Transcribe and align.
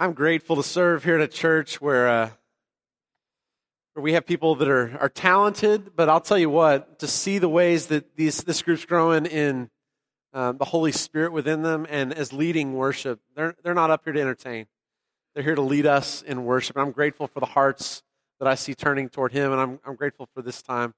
I'm 0.00 0.12
grateful 0.12 0.54
to 0.54 0.62
serve 0.62 1.02
here 1.02 1.16
at 1.16 1.20
a 1.20 1.26
church 1.26 1.80
where, 1.80 2.06
uh, 2.08 2.30
where 3.94 4.02
we 4.04 4.12
have 4.12 4.26
people 4.26 4.54
that 4.54 4.68
are, 4.68 4.96
are 5.00 5.08
talented, 5.08 5.96
but 5.96 6.08
I'll 6.08 6.20
tell 6.20 6.38
you 6.38 6.48
what, 6.48 7.00
to 7.00 7.08
see 7.08 7.38
the 7.38 7.48
ways 7.48 7.86
that 7.88 8.14
these, 8.14 8.44
this 8.44 8.62
group's 8.62 8.84
growing 8.84 9.26
in 9.26 9.70
um, 10.32 10.56
the 10.56 10.66
Holy 10.66 10.92
Spirit 10.92 11.32
within 11.32 11.62
them 11.62 11.84
and 11.90 12.14
as 12.14 12.32
leading 12.32 12.74
worship, 12.74 13.18
they're, 13.34 13.56
they're 13.64 13.74
not 13.74 13.90
up 13.90 14.02
here 14.04 14.12
to 14.12 14.20
entertain. 14.20 14.68
They're 15.34 15.42
here 15.42 15.56
to 15.56 15.62
lead 15.62 15.84
us 15.84 16.22
in 16.22 16.44
worship. 16.44 16.76
And 16.76 16.86
I'm 16.86 16.92
grateful 16.92 17.26
for 17.26 17.40
the 17.40 17.46
hearts 17.46 18.04
that 18.38 18.46
I 18.46 18.54
see 18.54 18.76
turning 18.76 19.08
toward 19.08 19.32
Him, 19.32 19.50
and 19.50 19.60
I'm, 19.60 19.80
I'm 19.84 19.96
grateful 19.96 20.28
for 20.32 20.42
this 20.42 20.62
time 20.62 20.94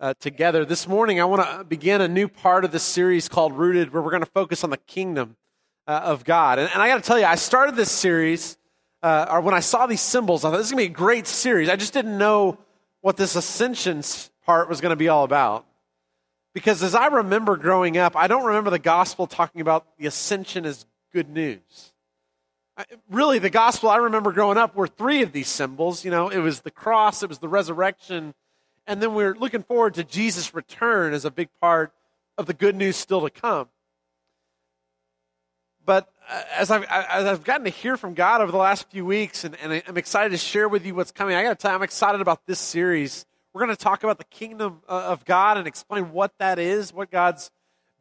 uh, 0.00 0.12
together. 0.20 0.66
This 0.66 0.86
morning, 0.86 1.18
I 1.18 1.24
want 1.24 1.48
to 1.48 1.64
begin 1.64 2.02
a 2.02 2.08
new 2.08 2.28
part 2.28 2.66
of 2.66 2.72
this 2.72 2.82
series 2.82 3.26
called 3.26 3.54
Rooted, 3.54 3.90
where 3.90 4.02
we're 4.02 4.10
going 4.10 4.22
to 4.22 4.30
focus 4.30 4.64
on 4.64 4.68
the 4.68 4.76
kingdom 4.76 5.38
uh, 5.88 6.02
of 6.04 6.22
God. 6.22 6.58
And, 6.58 6.70
and 6.72 6.82
I 6.82 6.88
got 6.88 6.96
to 6.96 7.02
tell 7.02 7.18
you, 7.18 7.24
I 7.24 7.34
started 7.34 7.74
this 7.74 7.90
series, 7.90 8.58
uh, 9.02 9.26
or 9.30 9.40
when 9.40 9.54
I 9.54 9.60
saw 9.60 9.86
these 9.86 10.02
symbols, 10.02 10.44
I 10.44 10.50
thought 10.50 10.58
this 10.58 10.66
is 10.66 10.72
going 10.72 10.84
to 10.84 10.90
be 10.90 10.92
a 10.92 10.96
great 10.96 11.26
series. 11.26 11.70
I 11.70 11.76
just 11.76 11.94
didn't 11.94 12.18
know 12.18 12.58
what 13.00 13.16
this 13.16 13.34
ascension 13.34 14.02
part 14.44 14.68
was 14.68 14.80
going 14.80 14.90
to 14.90 14.96
be 14.96 15.08
all 15.08 15.24
about. 15.24 15.64
Because 16.52 16.82
as 16.82 16.94
I 16.94 17.06
remember 17.06 17.56
growing 17.56 17.96
up, 17.96 18.16
I 18.16 18.26
don't 18.26 18.44
remember 18.44 18.70
the 18.70 18.78
gospel 18.78 19.26
talking 19.26 19.60
about 19.60 19.86
the 19.98 20.06
ascension 20.06 20.66
as 20.66 20.84
good 21.12 21.30
news. 21.30 21.92
I, 22.76 22.84
really, 23.10 23.38
the 23.38 23.50
gospel 23.50 23.88
I 23.88 23.96
remember 23.96 24.32
growing 24.32 24.58
up 24.58 24.76
were 24.76 24.88
three 24.88 25.22
of 25.22 25.32
these 25.32 25.48
symbols. 25.48 26.04
You 26.04 26.10
know, 26.10 26.28
it 26.28 26.38
was 26.38 26.60
the 26.60 26.70
cross, 26.70 27.22
it 27.22 27.28
was 27.28 27.38
the 27.38 27.48
resurrection, 27.48 28.34
and 28.86 29.00
then 29.02 29.14
we're 29.14 29.34
looking 29.34 29.62
forward 29.62 29.94
to 29.94 30.04
Jesus' 30.04 30.54
return 30.54 31.14
as 31.14 31.24
a 31.24 31.30
big 31.30 31.48
part 31.60 31.92
of 32.36 32.46
the 32.46 32.54
good 32.54 32.76
news 32.76 32.96
still 32.96 33.22
to 33.22 33.30
come. 33.30 33.68
But 35.88 36.06
uh, 36.28 36.42
as 36.54 36.70
I've, 36.70 36.84
as 36.84 37.24
I've 37.24 37.44
gotten 37.44 37.64
to 37.64 37.70
hear 37.70 37.96
from 37.96 38.12
God 38.12 38.42
over 38.42 38.52
the 38.52 38.58
last 38.58 38.90
few 38.90 39.06
weeks, 39.06 39.44
and, 39.44 39.56
and 39.62 39.82
I'm 39.88 39.96
excited 39.96 40.32
to 40.32 40.36
share 40.36 40.68
with 40.68 40.84
you 40.84 40.94
what's 40.94 41.12
coming, 41.12 41.34
I 41.34 41.42
got 41.42 41.48
to 41.48 41.54
tell 41.54 41.70
you, 41.70 41.76
I'm 41.76 41.82
excited 41.82 42.20
about 42.20 42.44
this 42.44 42.60
series. 42.60 43.24
We're 43.54 43.64
going 43.64 43.74
to 43.74 43.82
talk 43.82 44.04
about 44.04 44.18
the 44.18 44.24
kingdom 44.24 44.82
uh, 44.86 45.04
of 45.06 45.24
God 45.24 45.56
and 45.56 45.66
explain 45.66 46.12
what 46.12 46.32
that 46.40 46.58
is, 46.58 46.92
what 46.92 47.10
God's 47.10 47.50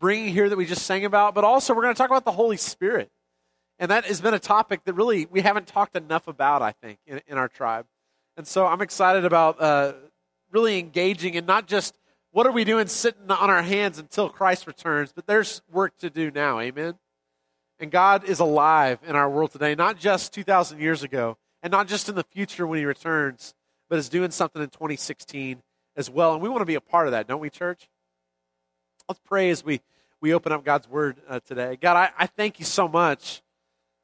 bringing 0.02 0.34
here 0.34 0.50
that 0.50 0.58
we 0.58 0.66
just 0.66 0.86
sang 0.86 1.06
about, 1.06 1.34
but 1.34 1.46
also 1.46 1.74
we're 1.74 1.84
going 1.84 1.96
to 1.96 1.98
talk 1.98 2.10
about 2.10 2.26
the 2.26 2.34
Holy 2.34 2.58
Spirit. 2.58 3.10
And 3.80 3.90
that 3.90 4.04
has 4.04 4.20
been 4.20 4.34
a 4.34 4.40
topic 4.40 4.84
that 4.84 4.92
really 4.92 5.26
we 5.26 5.40
haven't 5.40 5.68
talked 5.68 5.96
enough 5.96 6.28
about, 6.28 6.62
I 6.62 6.74
think, 6.74 7.00
in, 7.08 7.22
in 7.26 7.38
our 7.38 7.48
tribe. 7.48 7.86
And 8.36 8.46
so 8.46 8.68
I'm 8.68 8.82
excited 8.82 9.24
about 9.24 9.62
uh, 9.62 9.94
really 10.52 10.78
engaging 10.78 11.38
and 11.38 11.48
not 11.48 11.68
just 11.68 11.98
what 12.32 12.46
are 12.46 12.52
we 12.52 12.66
doing 12.66 12.88
sitting 12.88 13.32
on 13.32 13.50
our 13.50 13.62
hands 13.62 13.98
until 13.98 14.28
Christ 14.28 14.68
returns, 14.68 15.14
but 15.14 15.26
there's 15.26 15.62
work 15.72 15.98
to 16.00 16.10
do 16.10 16.32
now. 16.32 16.60
Amen. 16.60 16.96
And 17.80 17.92
God 17.92 18.23
is 18.23 18.39
alive 18.39 19.00
in 19.06 19.16
our 19.16 19.30
world 19.30 19.52
today, 19.52 19.75
not 19.75 20.00
just 20.00 20.33
2,000 20.33 20.80
years 20.80 21.03
ago, 21.03 21.38
and 21.61 21.72
not 21.72 21.88
just 21.88 22.09
in 22.09 22.16
the 22.16 22.23
future 22.23 22.66
when 22.66 22.80
He 22.80 22.86
returns, 22.86 23.53
but 23.89 24.00
is 24.00 24.09
doing 24.09 24.31
something 24.31 24.61
in 24.61 24.69
2016 24.69 25.61
as 25.95 26.09
well. 26.09 26.34
And 26.34 26.42
we 26.42 26.50
want 26.50 26.61
to 26.61 26.66
be 26.66 26.75
a 26.75 26.81
part 26.81 27.08
of 27.08 27.11
that, 27.11 27.28
don't 27.28 27.39
we, 27.39 27.50
church? 27.50 27.89
Let's 29.08 29.22
pray 29.23 29.50
as 29.50 29.64
we, 29.64 29.81
we 30.22 30.34
open 30.34 30.52
up 30.52 30.66
God's 30.66 30.89
Word 30.89 31.17
uh, 31.30 31.39
today. 31.39 31.78
God, 31.80 31.97
I, 31.97 32.09
I 32.17 32.25
thank 32.25 32.59
you 32.59 32.66
so 32.66 32.88
much 32.88 33.42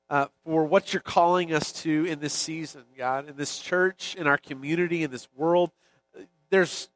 uh, 0.09 0.27
for 0.45 0.63
what 0.63 0.93
you're 0.93 1.02
calling 1.02 1.53
us 1.53 1.71
to 1.71 2.05
in 2.05 2.19
this 2.19 2.33
season, 2.33 2.83
God, 2.95 3.27
in 3.27 3.35
this 3.35 3.58
church, 3.59 4.15
in 4.15 4.27
our 4.27 4.37
community, 4.37 5.03
in 5.03 5.09
this 5.09 5.27
world. 5.35 5.71
There's, 6.52 6.89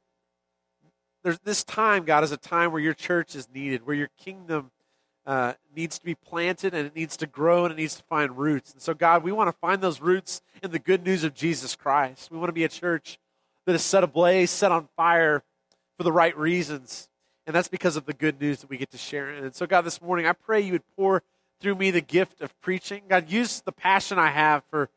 there's 1.23 1.39
this 1.39 1.63
time, 1.63 2.05
God, 2.05 2.23
is 2.23 2.31
a 2.31 2.37
time 2.37 2.71
where 2.71 2.81
your 2.81 2.93
church 2.93 3.35
is 3.35 3.47
needed, 3.51 3.87
where 3.87 3.95
your 3.95 4.09
kingdom 4.19 4.69
uh, 5.27 5.53
needs 5.75 5.99
to 5.99 6.05
be 6.05 6.15
planted 6.15 6.73
and 6.73 6.87
it 6.87 6.95
needs 6.95 7.17
to 7.17 7.27
grow 7.27 7.65
and 7.65 7.73
it 7.73 7.77
needs 7.77 7.95
to 7.95 8.03
find 8.03 8.37
roots. 8.37 8.71
And 8.71 8.81
so, 8.81 8.93
God, 8.93 9.23
we 9.23 9.33
want 9.33 9.49
to 9.49 9.57
find 9.59 9.81
those 9.81 9.99
roots 9.99 10.41
in 10.63 10.71
the 10.71 10.79
good 10.79 11.03
news 11.03 11.25
of 11.25 11.33
Jesus 11.33 11.75
Christ. 11.75 12.31
We 12.31 12.37
want 12.37 12.47
to 12.47 12.53
be 12.53 12.63
a 12.63 12.69
church 12.69 13.19
that 13.65 13.75
is 13.75 13.83
set 13.83 14.05
ablaze, 14.05 14.49
set 14.49 14.71
on 14.71 14.87
fire 14.95 15.43
for 15.97 16.03
the 16.03 16.13
right 16.13 16.35
reasons. 16.37 17.09
And 17.45 17.53
that's 17.53 17.67
because 17.67 17.97
of 17.97 18.05
the 18.05 18.13
good 18.13 18.39
news 18.39 18.61
that 18.61 18.69
we 18.69 18.77
get 18.77 18.89
to 18.91 18.97
share. 18.97 19.29
And 19.29 19.53
so, 19.53 19.67
God, 19.67 19.81
this 19.81 20.01
morning, 20.01 20.25
I 20.25 20.31
pray 20.31 20.61
you 20.61 20.71
would 20.71 20.95
pour 20.95 21.23
through 21.59 21.75
me 21.75 21.91
the 21.91 22.01
gift 22.01 22.41
of 22.41 22.59
preaching. 22.61 23.03
God, 23.09 23.29
use 23.29 23.59
the 23.61 23.73
passion 23.73 24.17
I 24.17 24.29
have 24.29 24.63
for, 24.69 24.89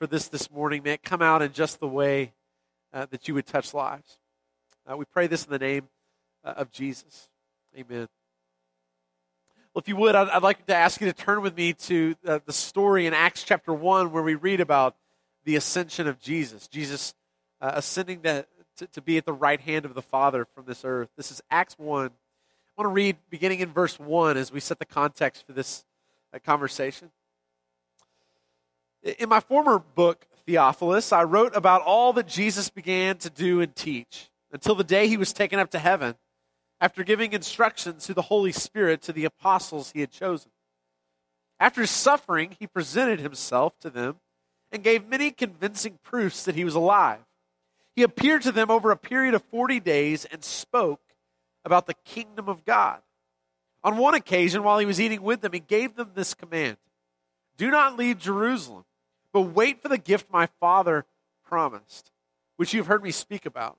for 0.00 0.08
this 0.08 0.26
this 0.26 0.50
morning. 0.50 0.82
May 0.82 0.94
it 0.94 1.04
come 1.04 1.22
out 1.22 1.42
in 1.42 1.52
just 1.52 1.78
the 1.78 1.88
way 1.88 2.32
uh, 2.92 3.06
that 3.10 3.28
you 3.28 3.34
would 3.34 3.46
touch 3.46 3.72
lives. 3.72 4.18
Uh, 4.90 4.96
we 4.96 5.04
pray 5.04 5.28
this 5.28 5.44
in 5.44 5.52
the 5.52 5.58
name 5.60 5.88
uh, 6.44 6.54
of 6.56 6.72
Jesus. 6.72 7.28
Amen. 7.76 8.08
Well, 9.76 9.82
if 9.82 9.88
you 9.88 9.96
would, 9.96 10.14
I'd, 10.14 10.30
I'd, 10.30 10.42
like 10.42 10.64
to 10.68 10.74
ask 10.74 11.02
you 11.02 11.06
to 11.06 11.12
turn 11.12 11.42
with 11.42 11.54
me 11.54 11.74
to 11.74 12.16
uh, 12.26 12.38
the 12.46 12.52
story 12.54 13.06
in 13.06 13.12
Acts 13.12 13.42
chapter 13.42 13.74
1 13.74 14.10
where 14.10 14.22
we 14.22 14.34
read 14.34 14.62
about 14.62 14.96
the 15.44 15.54
ascension 15.54 16.06
of 16.06 16.18
Jesus. 16.18 16.66
Jesus 16.66 17.12
uh, 17.60 17.72
ascending 17.74 18.22
to, 18.22 18.46
to, 18.78 18.86
to, 18.86 19.02
be 19.02 19.18
at 19.18 19.26
the 19.26 19.34
right 19.34 19.60
hand 19.60 19.84
of 19.84 19.92
the 19.92 20.00
Father 20.00 20.46
from 20.46 20.64
this 20.64 20.82
earth. 20.82 21.10
This 21.18 21.30
is 21.30 21.42
Acts 21.50 21.78
1. 21.78 22.06
I 22.06 22.08
want 22.78 22.86
to 22.86 22.88
read 22.88 23.18
beginning 23.28 23.60
in 23.60 23.70
verse 23.70 24.00
1 24.00 24.38
as 24.38 24.50
we 24.50 24.60
set 24.60 24.78
the 24.78 24.86
context 24.86 25.46
for 25.46 25.52
this 25.52 25.84
uh, 26.32 26.38
conversation. 26.38 27.10
In 29.18 29.28
my 29.28 29.40
former 29.40 29.78
book, 29.78 30.26
Theophilus, 30.46 31.12
I 31.12 31.24
wrote 31.24 31.54
about 31.54 31.82
all 31.82 32.14
that 32.14 32.26
Jesus 32.26 32.70
began 32.70 33.18
to 33.18 33.28
do 33.28 33.60
and 33.60 33.76
teach 33.76 34.30
until 34.50 34.74
the 34.74 34.84
day 34.84 35.06
he 35.06 35.18
was 35.18 35.34
taken 35.34 35.58
up 35.58 35.72
to 35.72 35.78
heaven 35.78 36.14
after 36.80 37.02
giving 37.02 37.32
instructions 37.32 38.06
through 38.06 38.14
the 38.14 38.22
Holy 38.22 38.52
Spirit 38.52 39.02
to 39.02 39.12
the 39.12 39.24
apostles 39.24 39.92
he 39.92 40.00
had 40.00 40.10
chosen. 40.10 40.50
After 41.58 41.86
suffering, 41.86 42.56
he 42.58 42.66
presented 42.66 43.20
himself 43.20 43.78
to 43.80 43.90
them 43.90 44.16
and 44.70 44.82
gave 44.82 45.08
many 45.08 45.30
convincing 45.30 45.98
proofs 46.02 46.44
that 46.44 46.54
he 46.54 46.64
was 46.64 46.74
alive. 46.74 47.20
He 47.94 48.02
appeared 48.02 48.42
to 48.42 48.52
them 48.52 48.70
over 48.70 48.90
a 48.90 48.96
period 48.96 49.32
of 49.32 49.42
40 49.44 49.80
days 49.80 50.26
and 50.26 50.44
spoke 50.44 51.00
about 51.64 51.86
the 51.86 51.94
kingdom 52.04 52.48
of 52.48 52.64
God. 52.64 53.00
On 53.82 53.96
one 53.96 54.14
occasion, 54.14 54.62
while 54.62 54.78
he 54.78 54.86
was 54.86 55.00
eating 55.00 55.22
with 55.22 55.40
them, 55.40 55.52
he 55.52 55.60
gave 55.60 55.96
them 55.96 56.10
this 56.14 56.34
command 56.34 56.76
Do 57.56 57.70
not 57.70 57.96
leave 57.96 58.18
Jerusalem, 58.18 58.84
but 59.32 59.42
wait 59.42 59.80
for 59.80 59.88
the 59.88 59.98
gift 59.98 60.30
my 60.30 60.46
Father 60.60 61.06
promised, 61.44 62.10
which 62.56 62.74
you 62.74 62.80
have 62.80 62.86
heard 62.86 63.02
me 63.02 63.10
speak 63.10 63.46
about. 63.46 63.78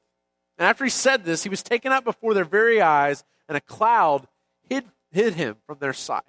And 0.61 0.67
after 0.67 0.83
he 0.83 0.91
said 0.91 1.25
this, 1.25 1.41
he 1.41 1.49
was 1.49 1.63
taken 1.63 1.91
up 1.91 2.03
before 2.03 2.35
their 2.35 2.45
very 2.45 2.83
eyes, 2.83 3.23
and 3.47 3.57
a 3.57 3.61
cloud 3.61 4.27
hid, 4.69 4.85
hid 5.09 5.33
him 5.33 5.55
from 5.65 5.79
their 5.79 5.91
sight. 5.91 6.21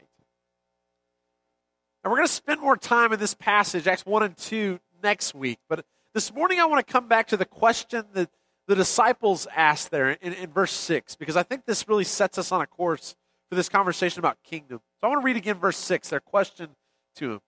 And 2.02 2.10
we're 2.10 2.16
going 2.16 2.28
to 2.28 2.32
spend 2.32 2.58
more 2.58 2.78
time 2.78 3.12
in 3.12 3.20
this 3.20 3.34
passage, 3.34 3.86
Acts 3.86 4.06
1 4.06 4.22
and 4.22 4.34
2, 4.34 4.80
next 5.02 5.34
week. 5.34 5.58
But 5.68 5.84
this 6.14 6.32
morning, 6.32 6.60
I 6.60 6.64
want 6.64 6.86
to 6.86 6.90
come 6.90 7.08
back 7.08 7.26
to 7.26 7.36
the 7.36 7.44
question 7.44 8.06
that 8.14 8.30
the 8.66 8.74
disciples 8.74 9.46
asked 9.54 9.90
there 9.90 10.12
in, 10.12 10.32
in 10.32 10.50
verse 10.50 10.72
6, 10.72 11.14
because 11.16 11.36
I 11.36 11.42
think 11.42 11.66
this 11.66 11.86
really 11.86 12.04
sets 12.04 12.38
us 12.38 12.52
on 12.52 12.62
a 12.62 12.66
course 12.66 13.14
for 13.50 13.56
this 13.56 13.68
conversation 13.68 14.18
about 14.18 14.42
kingdom. 14.42 14.80
So 15.02 15.08
I 15.08 15.10
want 15.10 15.20
to 15.20 15.26
read 15.26 15.36
again 15.36 15.58
verse 15.58 15.76
6, 15.76 16.08
their 16.08 16.20
question 16.20 16.70
to 17.16 17.32
him. 17.32 17.40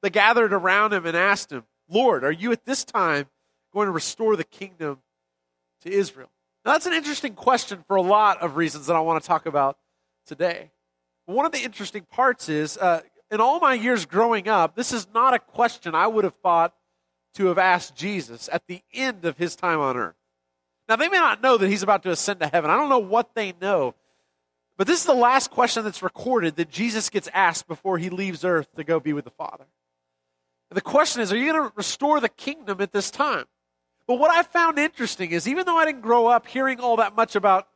They 0.00 0.08
gathered 0.08 0.54
around 0.54 0.94
him 0.94 1.04
and 1.04 1.14
asked 1.14 1.52
him, 1.52 1.64
Lord, 1.90 2.24
are 2.24 2.32
you 2.32 2.52
at 2.52 2.64
this 2.64 2.86
time 2.86 3.26
going 3.74 3.84
to 3.84 3.92
restore 3.92 4.34
the 4.36 4.44
kingdom 4.44 5.00
to 5.84 5.92
Israel? 5.92 6.28
Now, 6.64 6.72
that's 6.72 6.86
an 6.86 6.92
interesting 6.92 7.34
question 7.34 7.84
for 7.86 7.96
a 7.96 8.02
lot 8.02 8.42
of 8.42 8.56
reasons 8.56 8.86
that 8.86 8.96
I 8.96 9.00
want 9.00 9.22
to 9.22 9.26
talk 9.26 9.46
about 9.46 9.78
today. 10.26 10.70
One 11.26 11.46
of 11.46 11.52
the 11.52 11.62
interesting 11.62 12.06
parts 12.10 12.48
is 12.48 12.76
uh, 12.76 13.02
in 13.30 13.40
all 13.40 13.60
my 13.60 13.74
years 13.74 14.06
growing 14.06 14.48
up, 14.48 14.74
this 14.74 14.92
is 14.92 15.06
not 15.14 15.34
a 15.34 15.38
question 15.38 15.94
I 15.94 16.06
would 16.06 16.24
have 16.24 16.34
thought 16.42 16.74
to 17.34 17.46
have 17.46 17.58
asked 17.58 17.96
Jesus 17.96 18.48
at 18.52 18.66
the 18.66 18.80
end 18.92 19.24
of 19.24 19.36
his 19.36 19.56
time 19.56 19.80
on 19.80 19.96
earth. 19.96 20.14
Now, 20.88 20.96
they 20.96 21.08
may 21.08 21.18
not 21.18 21.42
know 21.42 21.56
that 21.56 21.68
he's 21.68 21.82
about 21.82 22.02
to 22.02 22.10
ascend 22.10 22.40
to 22.40 22.46
heaven. 22.46 22.70
I 22.70 22.76
don't 22.76 22.90
know 22.90 22.98
what 22.98 23.34
they 23.34 23.54
know. 23.60 23.94
But 24.76 24.86
this 24.86 25.00
is 25.00 25.06
the 25.06 25.14
last 25.14 25.50
question 25.50 25.84
that's 25.84 26.02
recorded 26.02 26.56
that 26.56 26.70
Jesus 26.70 27.08
gets 27.08 27.28
asked 27.32 27.68
before 27.68 27.98
he 27.98 28.10
leaves 28.10 28.44
earth 28.44 28.68
to 28.76 28.84
go 28.84 29.00
be 29.00 29.12
with 29.12 29.24
the 29.24 29.30
Father. 29.30 29.66
And 30.70 30.76
the 30.76 30.82
question 30.82 31.22
is 31.22 31.32
Are 31.32 31.36
you 31.36 31.52
going 31.52 31.68
to 31.68 31.72
restore 31.76 32.20
the 32.20 32.28
kingdom 32.28 32.80
at 32.80 32.92
this 32.92 33.10
time? 33.10 33.44
But 34.06 34.18
what 34.18 34.30
I 34.30 34.42
found 34.42 34.78
interesting 34.78 35.30
is 35.30 35.48
even 35.48 35.64
though 35.66 35.76
I 35.76 35.84
didn't 35.84 36.02
grow 36.02 36.26
up 36.26 36.46
hearing 36.46 36.80
all 36.80 36.96
that 36.96 37.16
much 37.16 37.36
about 37.36 37.68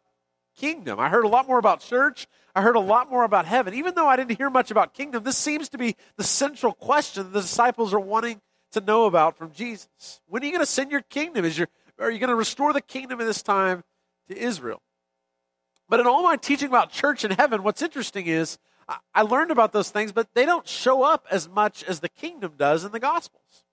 kingdom, 0.56 1.00
I 1.00 1.08
heard 1.08 1.24
a 1.24 1.28
lot 1.28 1.46
more 1.46 1.58
about 1.58 1.80
church, 1.80 2.26
I 2.54 2.62
heard 2.62 2.76
a 2.76 2.80
lot 2.80 3.10
more 3.10 3.24
about 3.24 3.46
heaven. 3.46 3.74
Even 3.74 3.94
though 3.94 4.08
I 4.08 4.16
didn't 4.16 4.36
hear 4.36 4.50
much 4.50 4.70
about 4.70 4.94
kingdom, 4.94 5.22
this 5.22 5.38
seems 5.38 5.68
to 5.70 5.78
be 5.78 5.96
the 6.16 6.24
central 6.24 6.72
question 6.72 7.24
that 7.24 7.32
the 7.32 7.40
disciples 7.40 7.94
are 7.94 8.00
wanting 8.00 8.40
to 8.72 8.80
know 8.80 9.06
about 9.06 9.38
from 9.38 9.52
Jesus. 9.52 10.20
When 10.26 10.42
are 10.42 10.46
you 10.46 10.52
going 10.52 10.62
to 10.62 10.66
send 10.66 10.90
your 10.90 11.02
kingdom? 11.02 11.44
Is 11.44 11.56
your, 11.56 11.68
are 11.98 12.10
you 12.10 12.18
going 12.18 12.28
to 12.28 12.34
restore 12.34 12.72
the 12.72 12.80
kingdom 12.80 13.20
in 13.20 13.26
this 13.26 13.42
time 13.42 13.84
to 14.28 14.36
Israel? 14.36 14.82
But 15.88 16.00
in 16.00 16.06
all 16.06 16.22
my 16.22 16.36
teaching 16.36 16.68
about 16.68 16.90
church 16.90 17.24
and 17.24 17.32
heaven, 17.32 17.62
what's 17.62 17.80
interesting 17.80 18.26
is 18.26 18.58
I 19.14 19.22
learned 19.22 19.50
about 19.50 19.72
those 19.72 19.90
things, 19.90 20.12
but 20.12 20.28
they 20.34 20.46
don't 20.46 20.66
show 20.66 21.02
up 21.02 21.26
as 21.30 21.48
much 21.48 21.84
as 21.84 22.00
the 22.00 22.08
kingdom 22.08 22.54
does 22.56 22.84
in 22.84 22.92
the 22.92 23.00
Gospels. 23.00 23.64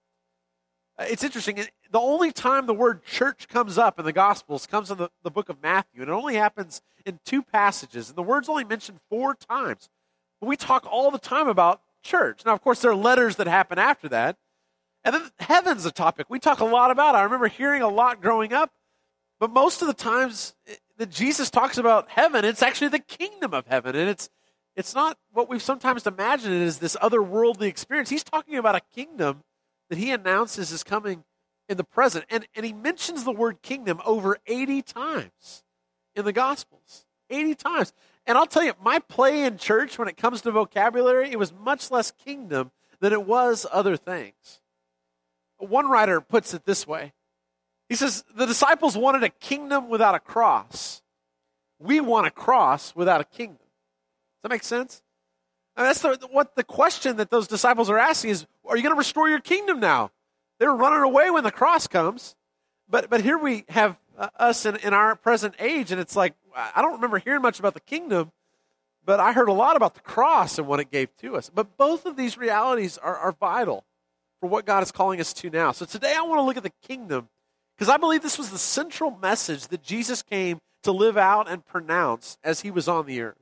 Uh, 0.98 1.06
it's 1.10 1.24
interesting. 1.24 1.66
The 1.92 2.00
only 2.00 2.32
time 2.32 2.66
the 2.66 2.74
word 2.74 3.04
church 3.04 3.48
comes 3.48 3.78
up 3.78 4.00
in 4.00 4.06
the 4.06 4.14
Gospels 4.14 4.66
comes 4.66 4.92
in 4.92 4.98
the, 4.98 5.10
the 5.24 5.32
book 5.32 5.50
of 5.50 5.62
Matthew, 5.62 6.02
and 6.02 6.10
it 6.10 6.14
only 6.14 6.36
happens 6.36 6.82
in 7.06 7.20
two 7.26 7.42
passages. 7.42 8.10
And 8.10 8.18
the 8.18 8.24
word's 8.24 8.50
only 8.50 8.64
mentioned 8.64 9.00
four 9.10 9.36
times. 9.36 9.90
But 10.40 10.48
we 10.48 10.58
talk 10.58 10.86
all 10.90 11.12
the 11.12 11.20
time 11.20 11.48
about 11.48 11.82
church. 12.04 12.42
Now, 12.46 12.54
of 12.54 12.62
course, 12.62 12.82
there 12.82 12.92
are 12.92 12.96
letters 12.96 13.36
that 13.38 13.48
happen 13.48 13.78
after 13.78 14.10
that. 14.10 14.38
And 15.04 15.14
then 15.14 15.30
heaven's 15.40 15.86
a 15.86 15.92
topic 15.92 16.26
we 16.30 16.40
talk 16.40 16.60
a 16.60 16.66
lot 16.66 16.92
about. 16.92 17.16
I 17.16 17.24
remember 17.24 17.48
hearing 17.48 17.84
a 17.84 17.88
lot 17.88 18.22
growing 18.22 18.54
up, 18.54 18.72
but 19.40 19.52
most 19.52 19.82
of 19.82 19.88
the 19.88 19.94
times 19.94 20.56
eh, 20.68 20.76
that 20.98 21.12
Jesus 21.12 21.52
talks 21.52 21.78
about 21.78 22.10
heaven, 22.10 22.44
it's 22.44 22.64
actually 22.64 22.88
the 22.88 23.00
kingdom 23.00 23.54
of 23.54 23.68
heaven. 23.68 23.96
And 23.96 24.10
it's, 24.10 24.30
it's 24.76 24.96
not 24.96 25.18
what 25.32 25.48
we've 25.48 25.62
sometimes 25.62 26.08
imagined 26.08 26.64
as 26.64 26.80
this 26.80 26.96
otherworldly 27.02 27.68
experience. 27.68 28.10
He's 28.10 28.24
talking 28.24 28.56
about 28.56 28.76
a 28.76 28.82
kingdom 28.94 29.44
that 29.90 30.00
he 30.00 30.12
announces 30.12 30.72
is 30.72 30.84
coming 30.84 31.24
in 31.68 31.78
the 31.78 31.84
present. 31.84 32.26
And, 32.30 32.48
and 32.56 32.66
he 32.66 32.74
mentions 32.74 33.24
the 33.24 33.32
word 33.32 33.62
kingdom 33.62 34.02
over 34.06 34.38
80 34.46 34.82
times 34.82 35.64
in 36.16 36.26
the 36.26 36.34
Gospels. 36.34 37.06
80 37.30 37.56
times. 37.56 37.94
And 38.28 38.38
I'll 38.38 38.46
tell 38.46 38.64
you, 38.64 38.74
my 38.82 39.00
play 39.00 39.44
in 39.44 39.58
church 39.58 39.98
when 39.98 40.08
it 40.08 40.18
comes 40.18 40.42
to 40.42 40.52
vocabulary, 40.52 41.32
it 41.32 41.40
was 41.40 41.54
much 41.54 41.92
less 41.92 42.12
kingdom 42.12 42.72
than 43.00 43.14
it 43.14 43.26
was 43.26 43.66
other 43.72 43.98
things. 43.98 44.62
One 45.58 45.90
writer 45.90 46.22
puts 46.22 46.54
it 46.54 46.66
this 46.66 46.86
way 46.86 47.14
He 47.90 47.96
says, 47.96 48.24
The 48.36 48.46
disciples 48.46 48.98
wanted 48.98 49.24
a 49.24 49.30
kingdom 49.30 49.90
without 49.90 50.16
a 50.16 50.20
cross. 50.20 51.02
We 51.80 52.00
want 52.00 52.28
a 52.28 52.32
cross 52.32 52.96
without 52.96 53.22
a 53.22 53.26
kingdom. 53.26 53.58
Does 53.58 54.44
that 54.44 54.50
make 54.50 54.64
sense? 54.64 55.02
That's 55.76 56.02
the, 56.02 56.18
what 56.32 56.56
the 56.56 56.64
question 56.64 57.18
that 57.18 57.30
those 57.30 57.48
disciples 57.48 57.90
are 57.90 57.98
asking 57.98 58.32
is 58.32 58.48
Are 58.68 58.78
you 58.78 58.84
going 58.84 58.96
to 58.96 58.98
restore 58.98 59.30
your 59.30 59.40
kingdom 59.40 59.80
now? 59.80 60.12
They 60.60 60.68
were 60.68 60.76
running 60.76 61.02
away 61.02 61.30
when 61.32 61.44
the 61.44 61.52
cross 61.52 61.88
comes. 61.88 62.36
But, 62.90 63.10
but 63.10 63.22
here 63.22 63.38
we 63.38 63.66
have 63.70 63.98
uh, 64.18 64.30
us 64.38 64.66
in, 64.66 64.76
in 64.78 64.94
our 64.94 65.16
present 65.16 65.56
age, 65.60 65.92
and 65.92 66.00
it's 66.00 66.16
like, 66.16 66.34
I 66.56 66.82
don't 66.82 66.94
remember 66.94 67.18
hearing 67.18 67.42
much 67.42 67.60
about 67.60 67.74
the 67.74 67.80
kingdom, 67.80 68.32
but 69.04 69.20
I 69.20 69.34
heard 69.34 69.50
a 69.50 69.54
lot 69.54 69.76
about 69.76 69.96
the 69.96 70.02
cross 70.02 70.58
and 70.58 70.68
what 70.68 70.80
it 70.80 70.92
gave 70.92 71.16
to 71.18 71.36
us. 71.36 71.50
But 71.54 71.78
both 71.78 72.06
of 72.06 72.16
these 72.16 72.38
realities 72.38 72.98
are, 72.98 73.18
are 73.18 73.32
vital 73.32 73.84
for 74.40 74.48
what 74.48 74.66
God 74.66 74.84
is 74.84 74.92
calling 74.92 75.20
us 75.20 75.34
to 75.34 75.50
now. 75.50 75.72
So 75.72 75.86
today 75.86 76.14
I 76.16 76.22
want 76.22 76.40
to 76.40 76.44
look 76.44 76.58
at 76.58 76.64
the 76.64 76.88
kingdom 76.88 77.30
because 77.76 77.90
I 77.90 77.98
believe 77.98 78.22
this 78.22 78.38
was 78.38 78.52
the 78.52 78.58
central 78.58 79.12
message 79.12 79.68
that 79.68 79.84
Jesus 79.84 80.22
came 80.22 80.60
to 80.84 80.92
live 80.92 81.18
out 81.18 81.50
and 81.50 81.66
pronounce 81.66 82.38
as 82.44 82.62
he 82.62 82.72
was 82.72 82.88
on 82.88 83.06
the 83.06 83.22
earth. 83.22 83.36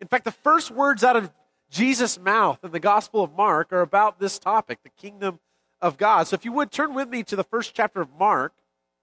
In 0.00 0.08
fact, 0.08 0.24
the 0.24 0.32
first 0.32 0.70
words 0.70 1.04
out 1.04 1.16
of 1.16 1.30
Jesus' 1.70 2.18
mouth 2.18 2.58
in 2.64 2.72
the 2.72 2.80
Gospel 2.80 3.22
of 3.22 3.36
Mark 3.36 3.72
are 3.72 3.82
about 3.82 4.18
this 4.18 4.38
topic, 4.38 4.78
the 4.82 4.88
kingdom 4.88 5.38
of 5.82 5.96
God. 5.96 6.26
So 6.28 6.34
if 6.34 6.44
you 6.44 6.52
would 6.52 6.70
turn 6.70 6.94
with 6.94 7.08
me 7.08 7.22
to 7.24 7.36
the 7.36 7.44
first 7.44 7.74
chapter 7.74 8.00
of 8.00 8.08
Mark, 8.18 8.52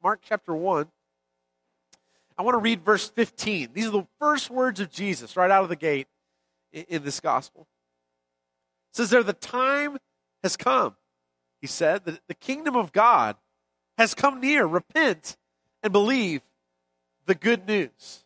Mark 0.04 0.22
chapter 0.24 0.54
1. 0.54 0.88
I 2.38 2.44
want 2.44 2.56
to 2.56 2.60
read 2.60 2.86
verse 2.86 3.10
15. 3.10 3.70
These 3.74 3.88
are 3.88 3.92
the 3.92 4.08
first 4.20 4.50
words 4.52 4.80
of 4.80 4.92
Jesus 4.92 5.36
right 5.36 5.50
out 5.50 5.64
of 5.64 5.70
the 5.70 5.76
gate 5.76 6.08
in 6.72 7.04
this 7.04 7.20
gospel. 7.20 7.68
It 8.92 8.98
says 8.98 9.10
there, 9.10 9.24
the 9.24 9.34
time 9.34 9.98
has 10.44 10.56
come, 10.56 10.96
he 11.62 11.68
said, 11.68 12.06
that 12.06 12.20
the 12.28 12.36
kingdom 12.36 12.76
of 12.76 12.92
God 12.92 13.36
has 13.98 14.14
come 14.14 14.40
near. 14.40 14.66
Repent 14.66 15.36
and 15.82 15.92
believe 15.92 16.42
the 17.26 17.36
good 17.36 17.68
news. 17.68 18.24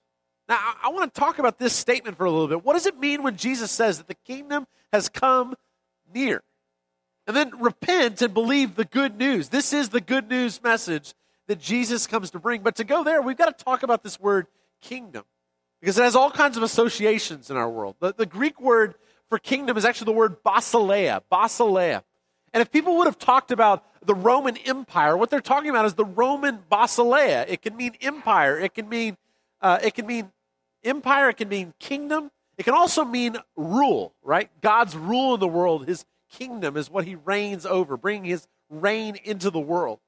Now, 0.49 0.59
I 0.83 0.89
want 0.89 1.13
to 1.13 1.19
talk 1.19 1.39
about 1.39 1.57
this 1.57 1.73
statement 1.73 2.17
for 2.17 2.25
a 2.25 2.31
little 2.31 2.49
bit. 2.49 2.65
What 2.65 2.73
does 2.73 2.85
it 2.85 2.99
mean 2.99 3.23
when 3.23 3.37
Jesus 3.37 3.71
says 3.71 3.97
that 3.97 4.07
the 4.07 4.15
kingdom 4.15 4.67
has 4.91 5.07
come 5.07 5.55
near? 6.13 6.43
And 7.27 7.35
then 7.35 7.51
repent 7.59 8.21
and 8.21 8.33
believe 8.33 8.75
the 8.75 8.85
good 8.85 9.17
news. 9.17 9.49
This 9.49 9.73
is 9.73 9.89
the 9.89 10.01
good 10.01 10.29
news 10.29 10.61
message 10.63 11.13
that 11.47 11.59
Jesus 11.59 12.07
comes 12.07 12.31
to 12.31 12.39
bring. 12.39 12.61
But 12.61 12.75
to 12.77 12.83
go 12.83 13.03
there, 13.03 13.21
we've 13.21 13.37
got 13.37 13.57
to 13.57 13.63
talk 13.63 13.83
about 13.83 14.03
this 14.03 14.19
word 14.19 14.47
kingdom 14.81 15.23
because 15.79 15.97
it 15.97 16.03
has 16.03 16.15
all 16.15 16.31
kinds 16.31 16.57
of 16.57 16.63
associations 16.63 17.49
in 17.49 17.57
our 17.57 17.69
world. 17.69 17.95
The, 17.99 18.13
the 18.13 18.25
Greek 18.25 18.59
word 18.59 18.95
for 19.29 19.37
kingdom 19.37 19.77
is 19.77 19.85
actually 19.85 20.05
the 20.05 20.11
word 20.13 20.43
basileia, 20.43 21.21
basileia. 21.31 22.03
And 22.53 22.61
if 22.61 22.71
people 22.71 22.97
would 22.97 23.07
have 23.07 23.17
talked 23.17 23.51
about 23.51 23.85
the 24.05 24.15
Roman 24.15 24.57
Empire, 24.57 25.15
what 25.15 25.29
they're 25.29 25.39
talking 25.39 25.69
about 25.69 25.85
is 25.85 25.93
the 25.93 26.05
Roman 26.05 26.59
basileia. 26.69 27.45
It 27.47 27.61
can 27.61 27.75
mean 27.75 27.93
empire. 28.01 28.59
It 28.59 28.73
can 28.73 28.89
mean 28.89 29.17
uh, 29.61 29.79
it 29.83 29.93
can 29.93 30.05
mean 30.05 30.31
empire. 30.83 31.29
It 31.29 31.37
can 31.37 31.49
mean 31.49 31.73
kingdom. 31.79 32.31
It 32.57 32.63
can 32.63 32.73
also 32.73 33.05
mean 33.05 33.37
rule. 33.55 34.13
Right? 34.23 34.49
God's 34.61 34.95
rule 34.95 35.35
in 35.35 35.39
the 35.39 35.47
world. 35.47 35.87
His 35.87 36.05
kingdom 36.31 36.77
is 36.77 36.89
what 36.89 37.05
He 37.05 37.15
reigns 37.15 37.65
over, 37.65 37.97
bringing 37.97 38.25
His 38.25 38.47
reign 38.69 39.17
into 39.23 39.49
the 39.49 39.59
world. 39.59 39.99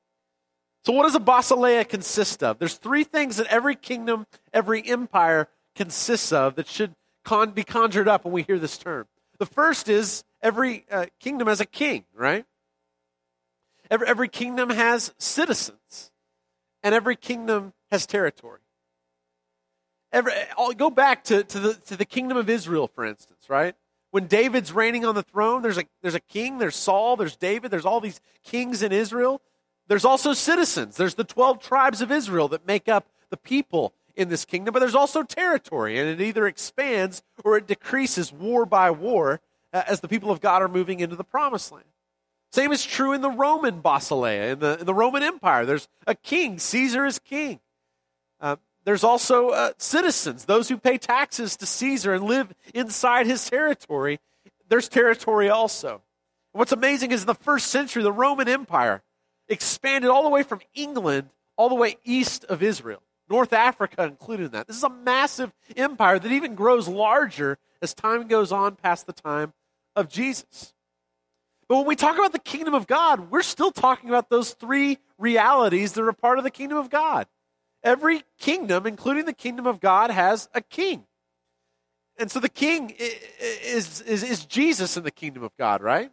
So, 0.86 0.94
what 0.94 1.04
does 1.04 1.16
a 1.16 1.20
basileia 1.20 1.88
consist 1.88 2.44
of? 2.44 2.60
There's 2.60 2.76
three 2.76 3.04
things 3.04 3.38
that 3.38 3.48
every 3.48 3.76
kingdom, 3.76 4.26
every 4.52 4.86
empire 4.86 5.48
consists 5.76 6.32
of 6.34 6.56
that 6.56 6.68
should 6.68 6.94
con- 7.24 7.52
be 7.52 7.64
conjured 7.64 8.08
up 8.08 8.26
when 8.26 8.34
we 8.34 8.44
hear 8.44 8.60
this 8.60 8.78
term. 8.78 9.08
The 9.40 9.46
first 9.46 9.88
is 9.88 10.24
every 10.42 10.86
uh, 10.92 11.06
kingdom 11.20 11.48
has 11.48 11.62
a 11.62 11.66
king, 11.66 12.06
right? 12.14 12.46
Every, 13.90 14.08
every 14.08 14.28
kingdom 14.28 14.70
has 14.70 15.14
citizens, 15.18 16.12
and 16.84 16.94
every 16.94 17.16
kingdom 17.16 17.74
has 17.92 18.06
territory. 18.06 18.60
Every, 20.12 20.34
I'll 20.58 20.74
go 20.74 20.90
back 20.90 21.24
to, 21.26 21.44
to, 21.44 21.60
the, 21.60 21.74
to 21.74 21.98
the 21.98 22.06
kingdom 22.06 22.38
of 22.38 22.50
Israel, 22.50 22.88
for 22.88 23.06
instance, 23.06 23.46
right? 23.50 23.76
When 24.14 24.28
David's 24.28 24.72
reigning 24.72 25.06
on 25.06 25.16
the 25.16 25.24
throne, 25.24 25.64
there's 25.64 25.80
a, 25.80 25.86
there's 26.04 26.14
a 26.14 26.20
king, 26.20 26.60
there's 26.60 26.76
Saul, 26.76 27.16
there's 27.16 27.36
David, 27.36 27.72
there's 27.72 27.84
all 27.84 28.00
these 28.00 28.22
kings 28.44 28.84
in 28.84 28.92
Israel. 28.92 29.42
There's 29.88 30.06
also 30.06 30.34
citizens. 30.34 30.98
There's 30.98 31.16
the 31.16 31.24
12 31.24 31.60
tribes 31.60 32.00
of 32.00 32.12
Israel 32.12 32.48
that 32.50 32.68
make 32.68 32.88
up 32.88 33.08
the 33.32 33.38
people 33.38 33.92
in 34.16 34.30
this 34.30 34.46
kingdom, 34.46 34.72
but 34.72 34.82
there's 34.82 34.94
also 34.94 35.24
territory, 35.24 35.98
and 35.98 36.08
it 36.08 36.22
either 36.22 36.46
expands 36.46 37.24
or 37.44 37.58
it 37.58 37.66
decreases 37.66 38.32
war 38.32 38.68
by 38.68 38.92
war 38.92 39.42
uh, 39.74 39.82
as 39.88 40.02
the 40.02 40.08
people 40.08 40.30
of 40.30 40.40
God 40.40 40.62
are 40.62 40.68
moving 40.68 41.00
into 41.00 41.16
the 41.16 41.24
promised 41.24 41.72
land. 41.72 41.86
Same 42.52 42.72
is 42.72 42.86
true 42.86 43.14
in 43.14 43.22
the 43.22 43.32
Roman 43.32 43.82
basileia, 43.82 44.52
in 44.52 44.60
the, 44.60 44.80
in 44.82 44.86
the 44.86 44.94
Roman 44.94 45.24
Empire. 45.24 45.66
There's 45.66 45.88
a 46.06 46.14
king, 46.14 46.60
Caesar 46.60 47.04
is 47.08 47.18
king. 47.18 47.62
Uh, 48.40 48.58
there's 48.86 49.04
also 49.04 49.50
uh, 49.50 49.72
citizens, 49.78 50.46
those 50.46 50.70
who 50.70 50.78
pay 50.78 50.98
taxes 50.98 51.56
to 51.58 51.66
Caesar 51.66 52.14
and 52.14 52.26
live 52.26 52.54
inside 52.74 53.28
his 53.28 53.50
territory. 53.50 54.20
There's 54.68 54.90
territory 54.90 55.50
also. 55.50 56.02
what's 56.52 56.72
amazing 56.72 57.12
is 57.12 57.22
in 57.22 57.28
the 57.28 57.36
first 57.36 57.68
century, 57.68 58.04
the 58.04 58.12
Roman 58.12 58.50
Empire 58.50 59.02
expanded 59.48 60.10
all 60.10 60.24
the 60.24 60.30
way 60.30 60.44
from 60.44 60.62
England 60.74 61.30
all 61.56 61.70
the 61.70 61.76
way 61.76 61.98
east 62.04 62.46
of 62.46 62.64
Israel. 62.64 63.02
North 63.30 63.54
Africa 63.54 64.04
included 64.04 64.48
in 64.48 64.52
that. 64.52 64.68
This 64.68 64.76
is 64.76 64.84
a 64.84 64.90
massive 64.90 65.52
empire 65.78 66.20
that 66.20 66.32
even 66.32 66.56
grows 66.56 66.88
larger 66.88 67.58
as 67.82 67.94
time 67.94 68.28
goes 68.28 68.52
on 68.52 68.76
past 68.76 69.06
the 69.06 69.14
time 69.14 69.54
of 69.96 70.10
Jesus. 70.10 70.74
But 71.68 71.78
when 71.78 71.86
we 71.88 71.96
talk 71.96 72.18
about 72.18 72.34
the 72.34 72.40
kingdom 72.40 72.74
of 72.74 72.88
God, 72.88 73.32
we're 73.32 73.42
still 73.42 73.72
talking 73.72 74.10
about 74.10 74.30
those 74.30 74.52
three 74.52 74.98
realities 75.18 75.94
that 75.94 76.04
are 76.04 76.14
part 76.14 76.38
of 76.38 76.44
the 76.44 76.52
kingdom 76.52 76.78
of 76.78 76.90
God. 76.90 77.28
Every 77.84 78.24
kingdom, 78.40 78.88
including 78.88 79.26
the 79.26 79.34
kingdom 79.34 79.68
of 79.68 79.80
God, 79.80 80.10
has 80.10 80.50
a 80.54 80.62
king. 80.62 81.06
And 82.18 82.32
so 82.32 82.40
the 82.40 82.50
king 82.50 82.96
is, 82.98 84.02
is, 84.02 84.24
is 84.24 84.46
Jesus 84.46 84.98
in 84.98 85.04
the 85.04 85.12
kingdom 85.12 85.44
of 85.44 85.52
God, 85.58 85.82
right? 85.82 86.12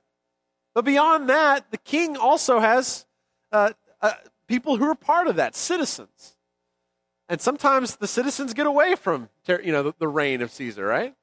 But 0.74 0.84
beyond 0.84 1.28
that, 1.28 1.70
the 1.70 1.76
king 1.76 2.16
also 2.16 2.58
has 2.58 3.06
uh, 3.52 3.72
uh, 4.00 4.12
people 4.46 4.76
who 4.76 4.84
are 4.84 4.94
part 4.94 5.26
of 5.26 5.36
that, 5.36 5.54
citizens. 5.54 6.36
And 7.28 7.40
sometimes 7.40 7.96
the 7.96 8.08
citizens 8.08 8.54
get 8.54 8.66
away 8.66 8.96
from 8.96 9.28
you 9.46 9.72
know 9.72 9.84
the, 9.84 9.94
the 9.98 10.08
reign 10.08 10.42
of 10.42 10.50
Caesar, 10.50 10.84
right? 10.84 11.14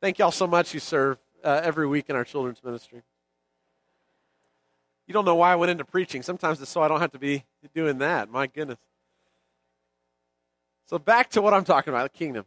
Thank 0.00 0.18
y'all 0.18 0.30
so 0.30 0.46
much. 0.46 0.74
You 0.74 0.80
serve 0.80 1.18
uh, 1.42 1.60
every 1.62 1.86
week 1.86 2.06
in 2.08 2.16
our 2.16 2.24
children's 2.24 2.62
ministry. 2.62 3.02
You 5.06 5.14
don't 5.14 5.24
know 5.24 5.36
why 5.36 5.52
I 5.52 5.56
went 5.56 5.70
into 5.70 5.84
preaching. 5.84 6.22
Sometimes 6.22 6.60
it's 6.60 6.70
so 6.70 6.82
I 6.82 6.88
don't 6.88 7.00
have 7.00 7.12
to 7.12 7.18
be 7.18 7.44
doing 7.74 7.98
that. 7.98 8.30
My 8.30 8.46
goodness. 8.46 8.78
So 10.88 10.98
back 10.98 11.30
to 11.30 11.42
what 11.42 11.52
I'm 11.52 11.64
talking 11.64 11.92
about, 11.92 12.10
the 12.10 12.18
kingdom. 12.18 12.46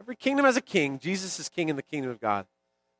Every 0.00 0.16
kingdom 0.16 0.44
has 0.44 0.56
a 0.56 0.60
king. 0.60 0.98
Jesus 0.98 1.38
is 1.38 1.48
king 1.48 1.68
in 1.68 1.76
the 1.76 1.82
kingdom 1.82 2.10
of 2.10 2.20
God. 2.20 2.46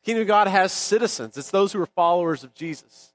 The 0.03 0.07
kingdom 0.07 0.23
of 0.23 0.29
God 0.29 0.47
has 0.47 0.73
citizens. 0.73 1.37
It's 1.37 1.51
those 1.51 1.73
who 1.73 1.83
are 1.83 1.87
followers 1.87 2.45
of 2.45 2.55
Jesus. 2.55 3.13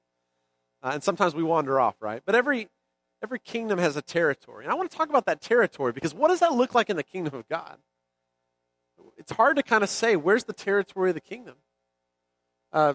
Uh, 0.82 0.90
and 0.94 1.02
sometimes 1.02 1.34
we 1.34 1.42
wander 1.42 1.80
off, 1.80 1.96
right? 2.00 2.22
But 2.24 2.34
every, 2.34 2.68
every 3.22 3.38
kingdom 3.38 3.78
has 3.78 3.96
a 3.96 4.02
territory. 4.02 4.64
And 4.64 4.72
I 4.72 4.74
want 4.74 4.90
to 4.90 4.96
talk 4.96 5.08
about 5.08 5.26
that 5.26 5.40
territory 5.40 5.92
because 5.92 6.14
what 6.14 6.28
does 6.28 6.40
that 6.40 6.52
look 6.52 6.74
like 6.74 6.90
in 6.90 6.96
the 6.96 7.02
kingdom 7.02 7.34
of 7.34 7.48
God? 7.48 7.78
It's 9.16 9.32
hard 9.32 9.56
to 9.56 9.62
kind 9.62 9.82
of 9.82 9.88
say 9.88 10.16
where's 10.16 10.44
the 10.44 10.52
territory 10.52 11.10
of 11.10 11.14
the 11.14 11.20
kingdom. 11.20 11.56
Uh, 12.72 12.94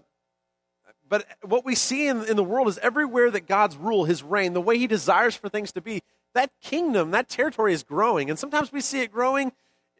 But 1.09 1.25
what 1.41 1.65
we 1.65 1.75
see 1.75 2.07
in, 2.07 2.23
in 2.25 2.35
the 2.35 2.43
world 2.43 2.67
is 2.67 2.77
everywhere 2.79 3.31
that 3.31 3.47
God's 3.47 3.77
rule, 3.77 4.05
his 4.05 4.23
reign, 4.23 4.53
the 4.53 4.61
way 4.61 4.77
he 4.77 4.87
desires 4.87 5.35
for 5.35 5.49
things 5.49 5.71
to 5.73 5.81
be, 5.81 6.01
that 6.33 6.51
kingdom, 6.61 7.11
that 7.11 7.29
territory 7.29 7.73
is 7.73 7.83
growing. 7.83 8.29
And 8.29 8.37
sometimes 8.37 8.71
we 8.71 8.81
see 8.81 9.01
it 9.01 9.11
growing 9.11 9.51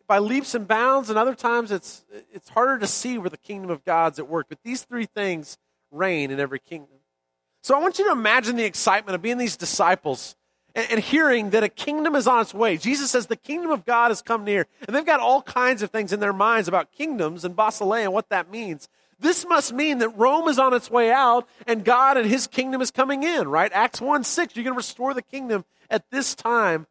by 0.08 0.20
leaps 0.20 0.54
and 0.54 0.68
bounds, 0.68 1.10
and 1.10 1.18
other 1.18 1.36
times 1.36 1.72
it's, 1.72 2.04
it's 2.32 2.50
harder 2.50 2.78
to 2.80 2.88
see 2.88 3.18
where 3.18 3.30
the 3.30 3.38
kingdom 3.38 3.70
of 3.70 3.86
God's 3.86 4.20
at 4.20 4.28
work. 4.28 4.48
But 4.50 4.60
these 4.63 4.84
three 4.84 5.06
things 5.06 5.58
reign 5.92 6.32
in 6.32 6.40
every 6.40 6.60
kingdom. 6.60 6.98
So 7.62 7.75
I 7.75 7.80
want 7.80 7.98
you 7.98 8.06
to 8.06 8.12
imagine 8.12 8.58
the 8.58 8.66
excitement 8.66 9.16
of 9.16 9.22
being 9.22 9.38
these 9.38 9.56
disciples 9.56 10.36
and, 10.75 10.92
and, 10.92 11.00
hearing 11.00 11.52
that 11.52 11.63
a 11.63 11.70
kingdom 11.70 12.16
is 12.16 12.28
on 12.28 12.42
its 12.42 12.54
way. 12.54 12.78
Jesus 12.78 13.12
says 13.12 13.28
the 13.28 13.36
kingdom 13.38 13.72
of 13.72 13.86
God 13.86 14.10
has 14.10 14.22
come 14.22 14.44
near. 14.44 14.68
And 14.86 14.96
they've 14.96 15.06
got 15.06 15.20
all 15.20 15.42
kinds 15.42 15.82
of 15.82 15.92
things 15.92 16.12
in 16.12 16.20
their 16.20 16.34
minds 16.34 16.68
about 16.68 16.92
kingdoms 16.92 17.46
and 17.46 17.56
basileia 17.56 18.04
and 18.04 18.13
what 18.13 18.30
that 18.30 18.52
means. 18.52 18.90
This 19.24 19.46
must 19.48 19.72
mean 19.72 20.00
that 20.00 20.10
Rome 20.10 20.50
is 20.50 20.60
on 20.60 20.74
its 20.74 20.92
way 20.92 21.10
out 21.10 21.48
and 21.65 21.86
God 21.86 22.18
and 22.18 22.30
his 22.30 22.46
kingdom 22.46 22.82
is 22.82 22.92
coming 22.92 23.24
in, 23.24 23.48
right? 23.48 23.72
Acts 23.74 24.01
1 24.01 24.25
6, 24.25 24.56
you're 24.56 24.63
going 24.63 24.74
to 24.74 24.77
restore 24.77 25.13
the 25.13 25.22
kingdom 25.22 25.63
at 25.89 26.03
this 26.12 26.36
time 26.36 26.88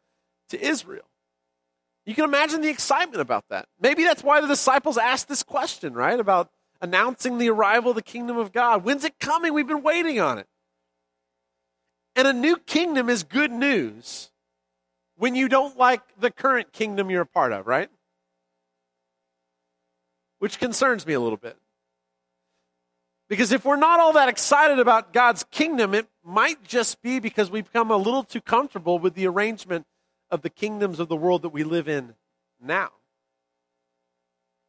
to 0.49 0.59
Israel. 0.59 1.05
You 2.07 2.15
can 2.15 2.25
imagine 2.25 2.61
the 2.61 2.69
excitement 2.69 3.21
about 3.21 3.45
that. 3.49 3.67
Maybe 3.79 4.03
that's 4.03 4.23
why 4.23 4.41
the 4.41 4.47
disciples 4.47 4.97
asked 4.97 5.27
this 5.27 5.43
question, 5.43 5.93
right? 5.93 6.19
About 6.19 6.49
announcing 6.81 7.37
the 7.37 7.49
arrival 7.49 7.91
of 7.91 7.95
the 7.95 8.01
kingdom 8.01 8.37
of 8.37 8.51
God. 8.51 8.83
When's 8.83 9.05
it 9.05 9.19
coming? 9.19 9.53
We've 9.53 9.67
been 9.67 9.83
waiting 9.83 10.19
on 10.19 10.39
it. 10.39 10.47
And 12.15 12.27
a 12.27 12.33
new 12.33 12.57
kingdom 12.57 13.09
is 13.09 13.23
good 13.23 13.51
news 13.51 14.31
when 15.17 15.35
you 15.35 15.47
don't 15.47 15.77
like 15.77 16.01
the 16.19 16.31
current 16.31 16.73
kingdom 16.73 17.11
you're 17.11 17.21
a 17.21 17.27
part 17.27 17.51
of, 17.51 17.67
right? 17.67 17.89
Which 20.39 20.57
concerns 20.59 21.05
me 21.05 21.13
a 21.13 21.19
little 21.19 21.37
bit. 21.37 21.57
Because 23.33 23.51
if 23.51 23.65
we're 23.65 23.77
not 23.77 23.99
all 23.99 24.13
that 24.13 24.29
excited 24.29 24.77
about 24.77 25.11
God's 25.11 25.43
kingdom, 25.49 25.95
it 25.95 26.05
might 26.23 26.63
just 26.63 27.01
be 27.01 27.19
because 27.19 27.49
we've 27.49 27.65
become 27.65 27.89
a 27.89 27.97
little 27.97 28.23
too 28.23 28.41
comfortable 28.41 28.99
with 28.99 29.15
the 29.15 29.25
arrangement 29.25 29.87
of 30.29 30.43
the 30.43 30.51
kingdoms 30.51 30.99
of 30.99 31.07
the 31.07 31.15
world 31.15 31.41
that 31.41 31.49
we 31.49 31.63
live 31.63 31.89
in 31.89 32.13
now. 32.61 32.91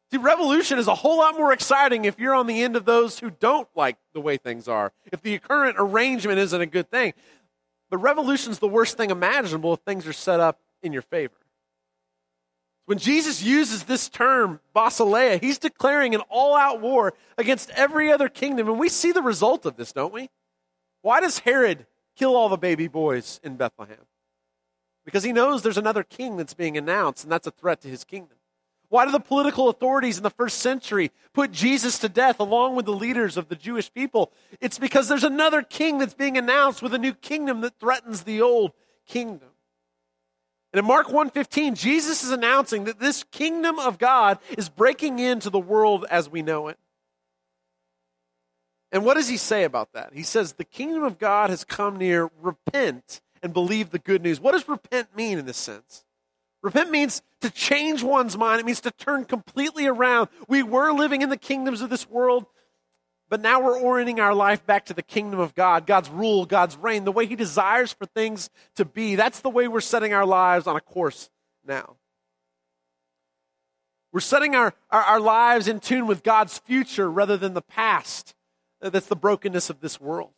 See, 0.09 0.17
revolution 0.17 0.79
is 0.79 0.87
a 0.87 0.95
whole 0.95 1.19
lot 1.19 1.37
more 1.37 1.53
exciting 1.53 2.05
if 2.05 2.17
you're 2.17 2.33
on 2.33 2.47
the 2.47 2.63
end 2.63 2.75
of 2.75 2.85
those 2.85 3.19
who 3.19 3.29
don't 3.29 3.67
like 3.75 3.97
the 4.15 4.19
way 4.19 4.35
things 4.35 4.67
are, 4.67 4.91
if 5.11 5.21
the 5.21 5.37
current 5.37 5.75
arrangement 5.77 6.39
isn't 6.39 6.59
a 6.59 6.65
good 6.65 6.89
thing. 6.89 7.13
But 7.91 7.99
revolution's 7.99 8.57
the 8.57 8.67
worst 8.67 8.97
thing 8.97 9.11
imaginable 9.11 9.75
if 9.75 9.81
things 9.81 10.07
are 10.07 10.13
set 10.13 10.39
up 10.39 10.59
in 10.81 10.91
your 10.91 11.03
favor. 11.03 11.35
When 12.85 12.99
Jesus 12.99 13.41
uses 13.41 13.83
this 13.83 14.09
term, 14.09 14.59
basileia, 14.75 15.41
he's 15.41 15.57
declaring 15.57 16.13
an 16.13 16.21
all 16.29 16.55
out 16.55 16.81
war 16.81 17.13
against 17.37 17.71
every 17.71 18.11
other 18.11 18.29
kingdom. 18.29 18.69
And 18.69 18.79
we 18.79 18.89
see 18.89 19.11
the 19.11 19.23
result 19.23 19.65
of 19.65 19.75
this, 19.75 19.91
don't 19.91 20.13
we? 20.13 20.29
Why 21.01 21.19
does 21.19 21.39
Herod 21.39 21.87
kill 22.15 22.35
all 22.35 22.49
the 22.49 22.57
baby 22.57 22.87
boys 22.87 23.39
in 23.43 23.55
Bethlehem? 23.57 24.05
Because 25.03 25.23
he 25.23 25.31
knows 25.31 25.61
there's 25.61 25.77
another 25.77 26.03
king 26.03 26.37
that's 26.37 26.53
being 26.53 26.77
announced, 26.77 27.23
and 27.23 27.31
that's 27.31 27.47
a 27.47 27.51
threat 27.51 27.81
to 27.81 27.87
his 27.87 28.03
kingdom. 28.03 28.37
Why 28.89 29.05
do 29.05 29.11
the 29.11 29.19
political 29.19 29.69
authorities 29.69 30.17
in 30.17 30.23
the 30.23 30.29
first 30.29 30.59
century 30.59 31.11
put 31.33 31.51
Jesus 31.51 31.97
to 31.99 32.09
death 32.09 32.39
along 32.39 32.75
with 32.75 32.85
the 32.85 32.93
leaders 32.93 33.35
of 33.35 33.49
the 33.49 33.55
Jewish 33.55 33.91
people? 33.91 34.31
It's 34.61 34.79
because 34.79 35.07
there's 35.07 35.23
another 35.23 35.63
king 35.63 35.97
that's 35.97 36.13
being 36.13 36.37
announced 36.37 36.81
with 36.81 36.93
a 36.93 36.99
new 36.99 37.13
kingdom 37.13 37.61
that 37.61 37.79
threatens 37.79 38.23
the 38.23 38.41
old 38.41 38.73
kingdom. 39.07 39.49
And 40.75 40.79
in 40.81 40.87
Mark 40.87 41.07
1:15, 41.07 41.75
Jesus 41.75 42.21
is 42.21 42.31
announcing 42.31 42.83
that 42.83 42.99
this 42.99 43.23
kingdom 43.31 43.79
of 43.79 43.97
God 43.97 44.39
is 44.57 44.67
breaking 44.67 45.19
into 45.19 45.49
the 45.49 45.57
world 45.57 46.05
as 46.11 46.29
we 46.29 46.41
know 46.41 46.67
it. 46.67 46.77
And 48.91 49.05
what 49.05 49.13
does 49.13 49.29
he 49.29 49.37
say 49.37 49.63
about 49.63 49.93
that? 49.93 50.11
He 50.13 50.21
says, 50.21 50.51
The 50.51 50.65
kingdom 50.65 51.03
of 51.03 51.17
God 51.17 51.49
has 51.49 51.63
come 51.63 51.95
near. 51.95 52.29
Repent 52.41 53.21
and 53.41 53.53
believe 53.53 53.91
the 53.91 53.99
good 53.99 54.21
news. 54.21 54.41
What 54.41 54.51
does 54.51 54.67
repent 54.67 55.15
mean 55.15 55.39
in 55.39 55.45
this 55.45 55.55
sense? 55.55 56.03
Repent 56.61 56.91
means 56.91 57.21
to 57.39 57.49
change 57.49 58.03
one's 58.03 58.37
mind. 58.37 58.59
It 58.59 58.65
means 58.65 58.81
to 58.81 58.91
turn 58.91 59.23
completely 59.23 59.87
around. 59.87 60.27
We 60.49 60.61
were 60.61 60.91
living 60.91 61.21
in 61.21 61.29
the 61.29 61.37
kingdoms 61.37 61.79
of 61.79 61.89
this 61.89 62.09
world, 62.09 62.47
but 63.35 63.41
now 63.41 63.59
we're 63.59 63.77
orienting 63.77 64.21
our 64.21 64.33
life 64.33 64.65
back 64.65 64.85
to 64.85 64.93
the 64.93 65.01
kingdom 65.01 65.41
of 65.41 65.53
God, 65.55 65.85
God's 65.85 66.09
rule, 66.09 66.45
God's 66.45 66.77
reign, 66.77 67.03
the 67.03 67.11
way 67.11 67.25
He 67.25 67.35
desires 67.35 67.91
for 67.91 68.05
things 68.05 68.49
to 68.77 68.85
be. 68.85 69.15
That's 69.15 69.41
the 69.41 69.49
way 69.49 69.67
we're 69.67 69.81
setting 69.81 70.13
our 70.13 70.25
lives 70.25 70.67
on 70.67 70.77
a 70.77 70.79
course 70.79 71.29
now. 71.67 71.97
We're 74.13 74.21
setting 74.21 74.55
our, 74.55 74.73
our, 74.89 75.01
our 75.01 75.19
lives 75.19 75.67
in 75.67 75.81
tune 75.81 76.07
with 76.07 76.23
God's 76.23 76.59
future 76.59 77.11
rather 77.11 77.35
than 77.35 77.53
the 77.53 77.61
past. 77.61 78.35
Uh, 78.81 78.89
that's 78.89 79.07
the 79.07 79.17
brokenness 79.17 79.69
of 79.69 79.81
this 79.81 79.99
world. 79.99 80.31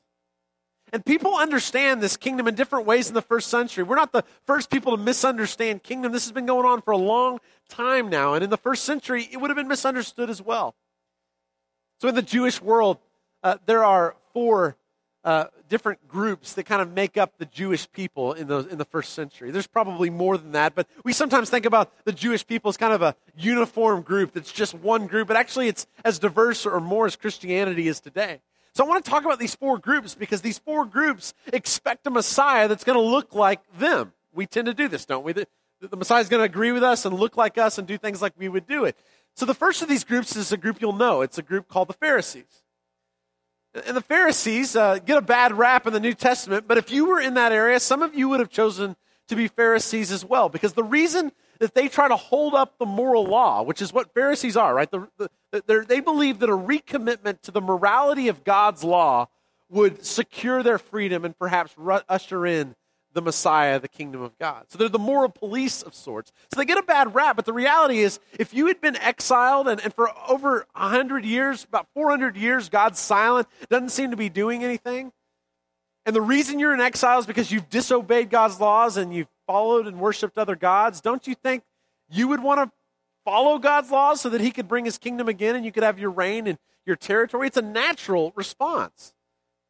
And 0.91 1.05
people 1.05 1.35
understand 1.35 2.01
this 2.01 2.17
kingdom 2.17 2.47
in 2.47 2.55
different 2.55 2.87
ways 2.87 3.09
in 3.09 3.13
the 3.13 3.21
first 3.21 3.49
century. 3.49 3.83
We're 3.83 3.95
not 3.95 4.11
the 4.11 4.23
first 4.47 4.71
people 4.71 4.97
to 4.97 5.03
misunderstand 5.03 5.83
kingdom. 5.83 6.13
This 6.13 6.25
has 6.25 6.31
been 6.31 6.47
going 6.47 6.65
on 6.65 6.81
for 6.81 6.89
a 6.89 6.97
long 6.97 7.41
time 7.69 8.09
now. 8.09 8.33
And 8.33 8.43
in 8.43 8.49
the 8.49 8.57
first 8.57 8.85
century, 8.85 9.29
it 9.31 9.37
would 9.37 9.51
have 9.51 9.57
been 9.57 9.67
misunderstood 9.67 10.31
as 10.31 10.41
well. 10.41 10.73
So 11.99 12.07
in 12.07 12.15
the 12.15 12.21
Jewish 12.21 12.61
world, 12.61 12.99
uh, 13.43 13.57
there 13.65 13.83
are 13.83 14.15
four 14.33 14.75
uh, 15.23 15.45
different 15.67 16.07
groups 16.07 16.53
that 16.53 16.63
kind 16.63 16.81
of 16.81 16.93
make 16.93 17.17
up 17.17 17.37
the 17.37 17.45
Jewish 17.45 17.91
people 17.91 18.33
in 18.33 18.47
the, 18.47 18.67
in 18.67 18.77
the 18.77 18.85
first 18.85 19.13
century. 19.13 19.51
There's 19.51 19.67
probably 19.67 20.09
more 20.09 20.37
than 20.37 20.51
that, 20.51 20.75
but 20.75 20.87
we 21.03 21.11
sometimes 21.11 21.49
think 21.49 21.65
about 21.65 21.91
the 22.05 22.13
Jewish 22.13 22.45
people 22.45 22.69
as 22.69 22.77
kind 22.77 22.93
of 22.93 23.01
a 23.01 23.15
uniform 23.35 24.03
group 24.03 24.33
that's 24.33 24.51
just 24.51 24.73
one 24.73 25.07
group, 25.07 25.27
but 25.27 25.35
actually 25.35 25.67
it's 25.67 25.87
as 26.05 26.19
diverse 26.19 26.65
or 26.65 26.79
more 26.79 27.07
as 27.07 27.15
Christianity 27.15 27.87
is 27.87 27.99
today. 27.99 28.41
So 28.73 28.85
I 28.85 28.87
want 28.87 29.03
to 29.03 29.09
talk 29.09 29.25
about 29.25 29.39
these 29.39 29.55
four 29.55 29.79
groups 29.79 30.13
because 30.13 30.41
these 30.41 30.59
four 30.59 30.85
groups 30.85 31.33
expect 31.51 32.05
a 32.05 32.11
Messiah 32.11 32.67
that's 32.67 32.83
going 32.83 32.97
to 32.97 33.03
look 33.03 33.33
like 33.33 33.59
them. 33.79 34.13
We 34.33 34.45
tend 34.45 34.67
to 34.67 34.73
do 34.73 34.87
this, 34.87 35.05
don't 35.05 35.23
we? 35.25 35.33
The, 35.33 35.47
the 35.81 35.97
Messiah 35.97 36.21
is 36.21 36.29
going 36.29 36.41
to 36.41 36.45
agree 36.45 36.71
with 36.71 36.83
us 36.83 37.05
and 37.05 37.19
look 37.19 37.37
like 37.37 37.57
us 37.57 37.79
and 37.79 37.87
do 37.87 37.97
things 37.97 38.21
like 38.21 38.33
we 38.37 38.47
would 38.47 38.67
do 38.67 38.85
it. 38.85 38.95
So 39.37 39.45
the 39.45 39.53
first 39.53 39.83
of 39.83 39.87
these 39.87 40.03
groups 40.03 40.35
is 40.35 40.51
a 40.51 40.57
group 40.57 40.81
you'll 40.81 40.93
know. 40.93 41.21
It's 41.21 41.37
a 41.37 41.43
group 41.43 41.67
called 41.67 41.89
the 41.89 41.93
Pharisees. 41.93 42.63
And 43.85 43.95
the 43.95 44.01
Pharisees 44.01 44.75
uh, 44.75 44.97
get 44.97 45.15
a 45.19 45.21
bad 45.21 45.53
rap 45.55 45.85
in 45.85 45.93
the 45.93 45.99
New 45.99 46.15
Testament, 46.15 46.67
but 46.67 46.79
if 46.79 46.89
you 46.89 47.05
were 47.05 47.21
in 47.21 47.35
that 47.35 47.51
area, 47.51 47.79
some 47.79 48.01
of 48.01 48.15
you 48.15 48.29
would 48.29 48.39
have 48.39 48.49
chosen 48.49 48.95
to 49.27 49.35
be 49.35 49.47
Pharisees 49.47 50.11
as 50.11 50.25
well. 50.25 50.49
Because 50.49 50.73
the 50.73 50.83
reason 50.83 51.31
that 51.59 51.75
they 51.75 51.87
try 51.87 52.07
to 52.07 52.15
hold 52.15 52.55
up 52.55 52.79
the 52.79 52.87
moral 52.87 53.25
law, 53.25 53.61
which 53.61 53.79
is 53.79 53.93
what 53.93 54.11
Pharisees 54.15 54.57
are, 54.57 54.73
right? 54.73 54.89
The, 54.89 55.07
the, 55.51 55.85
they 55.87 55.99
believe 55.99 56.39
that 56.39 56.49
a 56.49 56.57
recommitment 56.57 57.41
to 57.41 57.51
the 57.51 57.61
morality 57.61 58.29
of 58.29 58.43
God's 58.43 58.83
law 58.83 59.27
would 59.69 60.03
secure 60.03 60.63
their 60.63 60.79
freedom 60.79 61.23
and 61.23 61.37
perhaps 61.37 61.75
usher 62.09 62.47
in 62.47 62.75
the 63.13 63.21
Messiah, 63.21 63.79
the 63.79 63.87
kingdom 63.87 64.21
of 64.21 64.37
God. 64.37 64.65
So 64.67 64.77
they're 64.77 64.89
the 64.89 64.99
moral 64.99 65.29
police 65.29 65.81
of 65.81 65.95
sorts. 65.95 66.31
So 66.53 66.59
they 66.59 66.65
get 66.65 66.77
a 66.77 66.83
bad 66.83 67.15
rap, 67.15 67.35
but 67.35 67.45
the 67.45 67.53
reality 67.53 67.99
is, 67.99 68.19
if 68.37 68.53
you 68.53 68.67
had 68.67 68.79
been 68.79 68.95
exiled 68.97 69.67
and, 69.67 69.81
and 69.81 69.93
for 69.93 70.11
over 70.27 70.67
100 70.75 71.25
years, 71.25 71.63
about 71.63 71.87
400 71.93 72.37
years, 72.37 72.69
God's 72.69 72.99
silent, 72.99 73.47
doesn't 73.69 73.89
seem 73.89 74.11
to 74.11 74.17
be 74.17 74.29
doing 74.29 74.63
anything, 74.63 75.11
and 76.07 76.15
the 76.15 76.21
reason 76.21 76.57
you're 76.57 76.73
in 76.73 76.79
exile 76.79 77.19
is 77.19 77.25
because 77.25 77.51
you've 77.51 77.69
disobeyed 77.69 78.29
God's 78.29 78.61
laws 78.61 78.95
and 78.95 79.13
you've 79.13 79.27
followed 79.45 79.87
and 79.87 79.99
worshiped 79.99 80.37
other 80.37 80.55
gods, 80.55 81.01
don't 81.01 81.27
you 81.27 81.35
think 81.35 81.63
you 82.09 82.29
would 82.29 82.41
want 82.41 82.61
to 82.61 82.71
follow 83.25 83.59
God's 83.59 83.91
laws 83.91 84.21
so 84.21 84.29
that 84.29 84.39
he 84.39 84.51
could 84.51 84.69
bring 84.69 84.85
his 84.85 84.97
kingdom 84.97 85.27
again 85.27 85.57
and 85.57 85.65
you 85.65 85.71
could 85.73 85.83
have 85.83 85.99
your 85.99 86.11
reign 86.11 86.47
and 86.47 86.57
your 86.85 86.95
territory? 86.95 87.47
It's 87.47 87.57
a 87.57 87.61
natural 87.61 88.31
response. 88.37 89.13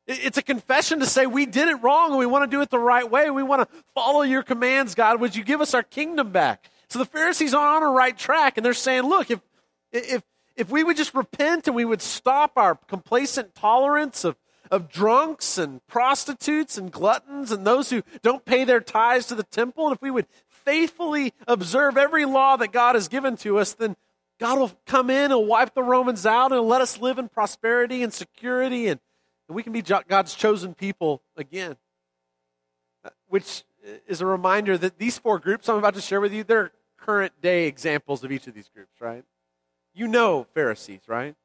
It's 0.07 0.37
a 0.37 0.41
confession 0.41 0.99
to 1.01 1.05
say 1.05 1.27
we 1.27 1.45
did 1.45 1.67
it 1.67 1.75
wrong 1.83 2.11
and 2.11 2.19
we 2.19 2.25
want 2.25 2.49
to 2.49 2.55
do 2.55 2.61
it 2.61 2.69
the 2.69 2.79
right 2.79 3.09
way. 3.09 3.29
We 3.29 3.43
want 3.43 3.69
to 3.69 3.77
follow 3.93 4.21
your 4.21 4.41
commands, 4.41 4.95
God. 4.95 5.19
Would 5.19 5.35
you 5.35 5.43
give 5.43 5.59
us 5.59 5.73
our 5.73 5.83
kingdom 5.83 6.31
back? 6.31 6.69
So 6.87 6.99
the 6.99 7.05
Pharisees 7.05 7.53
are 7.53 7.75
on 7.75 7.83
a 7.83 7.89
right 7.89 8.17
track 8.17 8.57
and 8.57 8.65
they're 8.65 8.73
saying, 8.73 9.03
look, 9.03 9.29
if, 9.29 9.41
if, 9.91 10.23
if 10.55 10.69
we 10.69 10.83
would 10.83 10.95
just 10.95 11.13
repent 11.13 11.67
and 11.67 11.75
we 11.75 11.83
would 11.83 12.01
stop 12.01 12.53
our 12.55 12.75
complacent 12.75 13.53
tolerance 13.53 14.23
of 14.23 14.37
of 14.71 14.89
drunks 14.89 15.57
and 15.57 15.85
prostitutes 15.87 16.77
and 16.77 16.91
gluttons 16.91 17.51
and 17.51 17.65
those 17.65 17.89
who 17.89 18.03
don't 18.21 18.45
pay 18.45 18.63
their 18.63 18.81
tithes 18.81 19.27
to 19.27 19.35
the 19.35 19.43
temple, 19.43 19.87
and 19.87 19.95
if 19.95 20.01
we 20.01 20.11
would 20.11 20.27
faithfully 20.49 21.33
observe 21.47 21.97
every 21.97 22.25
law 22.25 22.57
that 22.57 22.71
God 22.71 22.95
has 22.95 23.07
given 23.07 23.37
to 23.37 23.59
us, 23.59 23.73
then 23.73 23.95
God 24.39 24.59
will 24.59 24.71
come 24.85 25.09
in 25.09 25.31
and 25.31 25.47
wipe 25.47 25.73
the 25.73 25.83
Romans 25.83 26.25
out 26.25 26.51
and 26.51 26.61
let 26.61 26.81
us 26.81 26.99
live 26.99 27.17
in 27.17 27.29
prosperity 27.29 28.03
and 28.03 28.13
security, 28.13 28.87
and, 28.87 28.99
we 29.55 29.63
can 29.63 29.73
be 29.73 29.81
God's 29.81 30.35
chosen 30.35 30.73
people 30.73 31.21
again. 31.35 31.77
Uh, 33.03 33.09
which 33.27 33.63
is 34.07 34.21
a 34.21 34.25
reminder 34.25 34.77
that 34.77 34.97
these 34.97 35.17
four 35.17 35.39
groups 35.39 35.69
I'm 35.69 35.77
about 35.77 35.93
to 35.95 36.01
share 36.01 36.19
with 36.19 36.33
you, 36.33 36.43
they're 36.43 36.71
current 36.97 37.33
day 37.41 37.67
examples 37.67 38.23
of 38.23 38.31
each 38.31 38.47
of 38.47 38.53
these 38.53 38.69
groups, 38.73 38.99
right? 38.99 39.23
You 39.93 40.07
know 40.07 40.45
Pharisees, 40.53 41.01
right? 41.07 41.35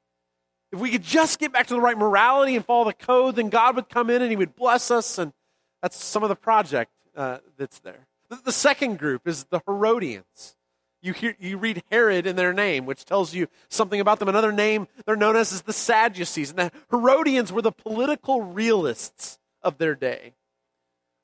If 0.72 0.80
we 0.80 0.90
could 0.90 1.02
just 1.02 1.38
get 1.38 1.52
back 1.52 1.66
to 1.68 1.74
the 1.74 1.80
right 1.80 1.96
morality 1.96 2.56
and 2.56 2.64
follow 2.64 2.86
the 2.86 2.94
code, 2.94 3.36
then 3.36 3.48
God 3.48 3.76
would 3.76 3.88
come 3.88 4.10
in 4.10 4.22
and 4.22 4.30
He 4.30 4.36
would 4.36 4.56
bless 4.56 4.90
us. 4.90 5.18
And 5.18 5.32
that's 5.82 6.02
some 6.02 6.22
of 6.22 6.28
the 6.28 6.36
project 6.36 6.90
uh, 7.16 7.38
that's 7.56 7.78
there. 7.80 8.06
The, 8.28 8.36
the 8.44 8.52
second 8.52 8.98
group 8.98 9.28
is 9.28 9.44
the 9.44 9.60
Herodians. 9.66 10.56
You, 11.02 11.12
hear, 11.12 11.36
you 11.40 11.58
read 11.58 11.82
Herod 11.90 12.26
in 12.26 12.36
their 12.36 12.52
name, 12.52 12.86
which 12.86 13.04
tells 13.04 13.34
you 13.34 13.48
something 13.68 14.00
about 14.00 14.20
them. 14.20 14.28
Another 14.28 14.52
name 14.52 14.86
they're 15.04 15.16
known 15.16 15.34
as 15.34 15.52
is 15.52 15.62
the 15.62 15.72
Sadducees. 15.72 16.50
And 16.50 16.58
the 16.58 16.72
Herodians 16.90 17.52
were 17.52 17.62
the 17.62 17.72
political 17.72 18.42
realists 18.42 19.38
of 19.62 19.78
their 19.78 19.96
day. 19.96 20.34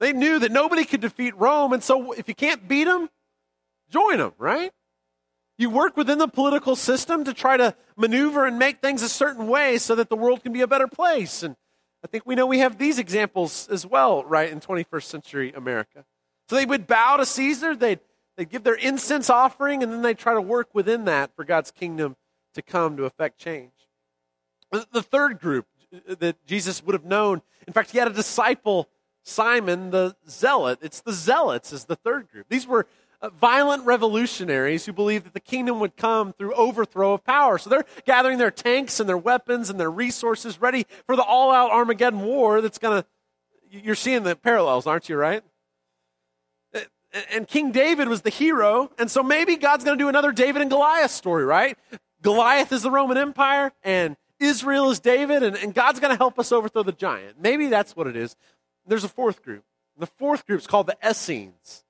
They 0.00 0.12
knew 0.12 0.38
that 0.40 0.52
nobody 0.52 0.84
could 0.84 1.00
defeat 1.00 1.36
Rome, 1.36 1.72
and 1.72 1.82
so 1.82 2.12
if 2.12 2.28
you 2.28 2.34
can't 2.34 2.68
beat 2.68 2.84
them, 2.84 3.08
join 3.90 4.18
them, 4.18 4.32
right? 4.38 4.70
You 5.56 5.70
work 5.70 5.96
within 5.96 6.18
the 6.18 6.28
political 6.28 6.76
system 6.76 7.24
to 7.24 7.34
try 7.34 7.56
to 7.56 7.74
maneuver 7.96 8.46
and 8.46 8.58
make 8.58 8.78
things 8.78 9.02
a 9.02 9.08
certain 9.08 9.48
way 9.48 9.78
so 9.78 9.96
that 9.96 10.08
the 10.08 10.16
world 10.16 10.42
can 10.42 10.52
be 10.52 10.60
a 10.60 10.68
better 10.68 10.86
place. 10.86 11.42
And 11.42 11.56
I 12.04 12.06
think 12.06 12.24
we 12.26 12.36
know 12.36 12.46
we 12.46 12.60
have 12.60 12.78
these 12.78 13.00
examples 13.00 13.68
as 13.68 13.84
well, 13.84 14.22
right, 14.24 14.52
in 14.52 14.60
21st 14.60 15.02
century 15.02 15.52
America. 15.52 16.04
So 16.48 16.54
they 16.54 16.64
would 16.64 16.86
bow 16.86 17.16
to 17.16 17.26
Caesar, 17.26 17.74
they'd, 17.74 17.98
they'd 18.38 18.48
give 18.48 18.62
their 18.62 18.74
incense 18.74 19.28
offering, 19.28 19.82
and 19.82 19.92
then 19.92 20.00
they'd 20.00 20.16
try 20.16 20.32
to 20.32 20.40
work 20.40 20.68
within 20.72 21.04
that 21.06 21.34
for 21.34 21.44
God's 21.44 21.72
kingdom 21.72 22.16
to 22.54 22.62
come 22.62 22.96
to 22.96 23.04
effect 23.04 23.38
change. 23.38 23.72
The 24.70 25.02
third 25.02 25.40
group 25.40 25.66
that 26.06 26.46
Jesus 26.46 26.82
would 26.84 26.94
have 26.94 27.04
known, 27.04 27.42
in 27.66 27.72
fact, 27.72 27.90
he 27.90 27.98
had 27.98 28.06
a 28.06 28.12
disciple, 28.12 28.88
Simon 29.24 29.90
the 29.90 30.14
Zealot. 30.28 30.78
It's 30.82 31.00
the 31.00 31.12
Zealots, 31.12 31.72
is 31.72 31.86
the 31.86 31.96
third 31.96 32.30
group. 32.30 32.46
These 32.48 32.66
were 32.66 32.86
uh, 33.20 33.30
violent 33.30 33.84
revolutionaries 33.84 34.86
who 34.86 34.92
believed 34.92 35.26
that 35.26 35.34
the 35.34 35.40
kingdom 35.40 35.80
would 35.80 35.96
come 35.96 36.32
through 36.32 36.54
overthrow 36.54 37.14
of 37.14 37.24
power. 37.24 37.58
So 37.58 37.70
they're 37.70 37.86
gathering 38.04 38.38
their 38.38 38.52
tanks 38.52 39.00
and 39.00 39.08
their 39.08 39.18
weapons 39.18 39.68
and 39.68 39.80
their 39.80 39.90
resources 39.90 40.60
ready 40.60 40.86
for 41.06 41.16
the 41.16 41.22
all 41.22 41.50
out 41.50 41.72
Armageddon 41.72 42.20
war 42.20 42.60
that's 42.60 42.78
going 42.78 43.02
to. 43.02 43.08
You're 43.70 43.96
seeing 43.96 44.22
the 44.22 44.36
parallels, 44.36 44.86
aren't 44.86 45.08
you, 45.08 45.16
right? 45.16 45.42
And 47.32 47.48
King 47.48 47.72
David 47.72 48.08
was 48.08 48.22
the 48.22 48.30
hero, 48.30 48.90
and 48.98 49.10
so 49.10 49.22
maybe 49.22 49.56
God's 49.56 49.84
going 49.84 49.96
to 49.96 50.02
do 50.02 50.08
another 50.08 50.30
David 50.30 50.60
and 50.60 50.70
Goliath 50.70 51.10
story, 51.10 51.44
right? 51.44 51.78
Goliath 52.20 52.70
is 52.72 52.82
the 52.82 52.90
Roman 52.90 53.16
Empire, 53.16 53.72
and 53.82 54.16
Israel 54.38 54.90
is 54.90 55.00
David, 55.00 55.42
and, 55.42 55.56
and 55.56 55.74
God's 55.74 56.00
going 56.00 56.12
to 56.12 56.18
help 56.18 56.38
us 56.38 56.52
overthrow 56.52 56.82
the 56.82 56.92
giant. 56.92 57.40
Maybe 57.40 57.68
that's 57.68 57.96
what 57.96 58.06
it 58.06 58.16
is. 58.16 58.36
There's 58.86 59.04
a 59.04 59.08
fourth 59.08 59.42
group. 59.42 59.64
The 59.96 60.06
fourth 60.06 60.46
group 60.46 60.60
is 60.60 60.66
called 60.66 60.86
the 60.86 60.96
Essenes. 61.04 61.84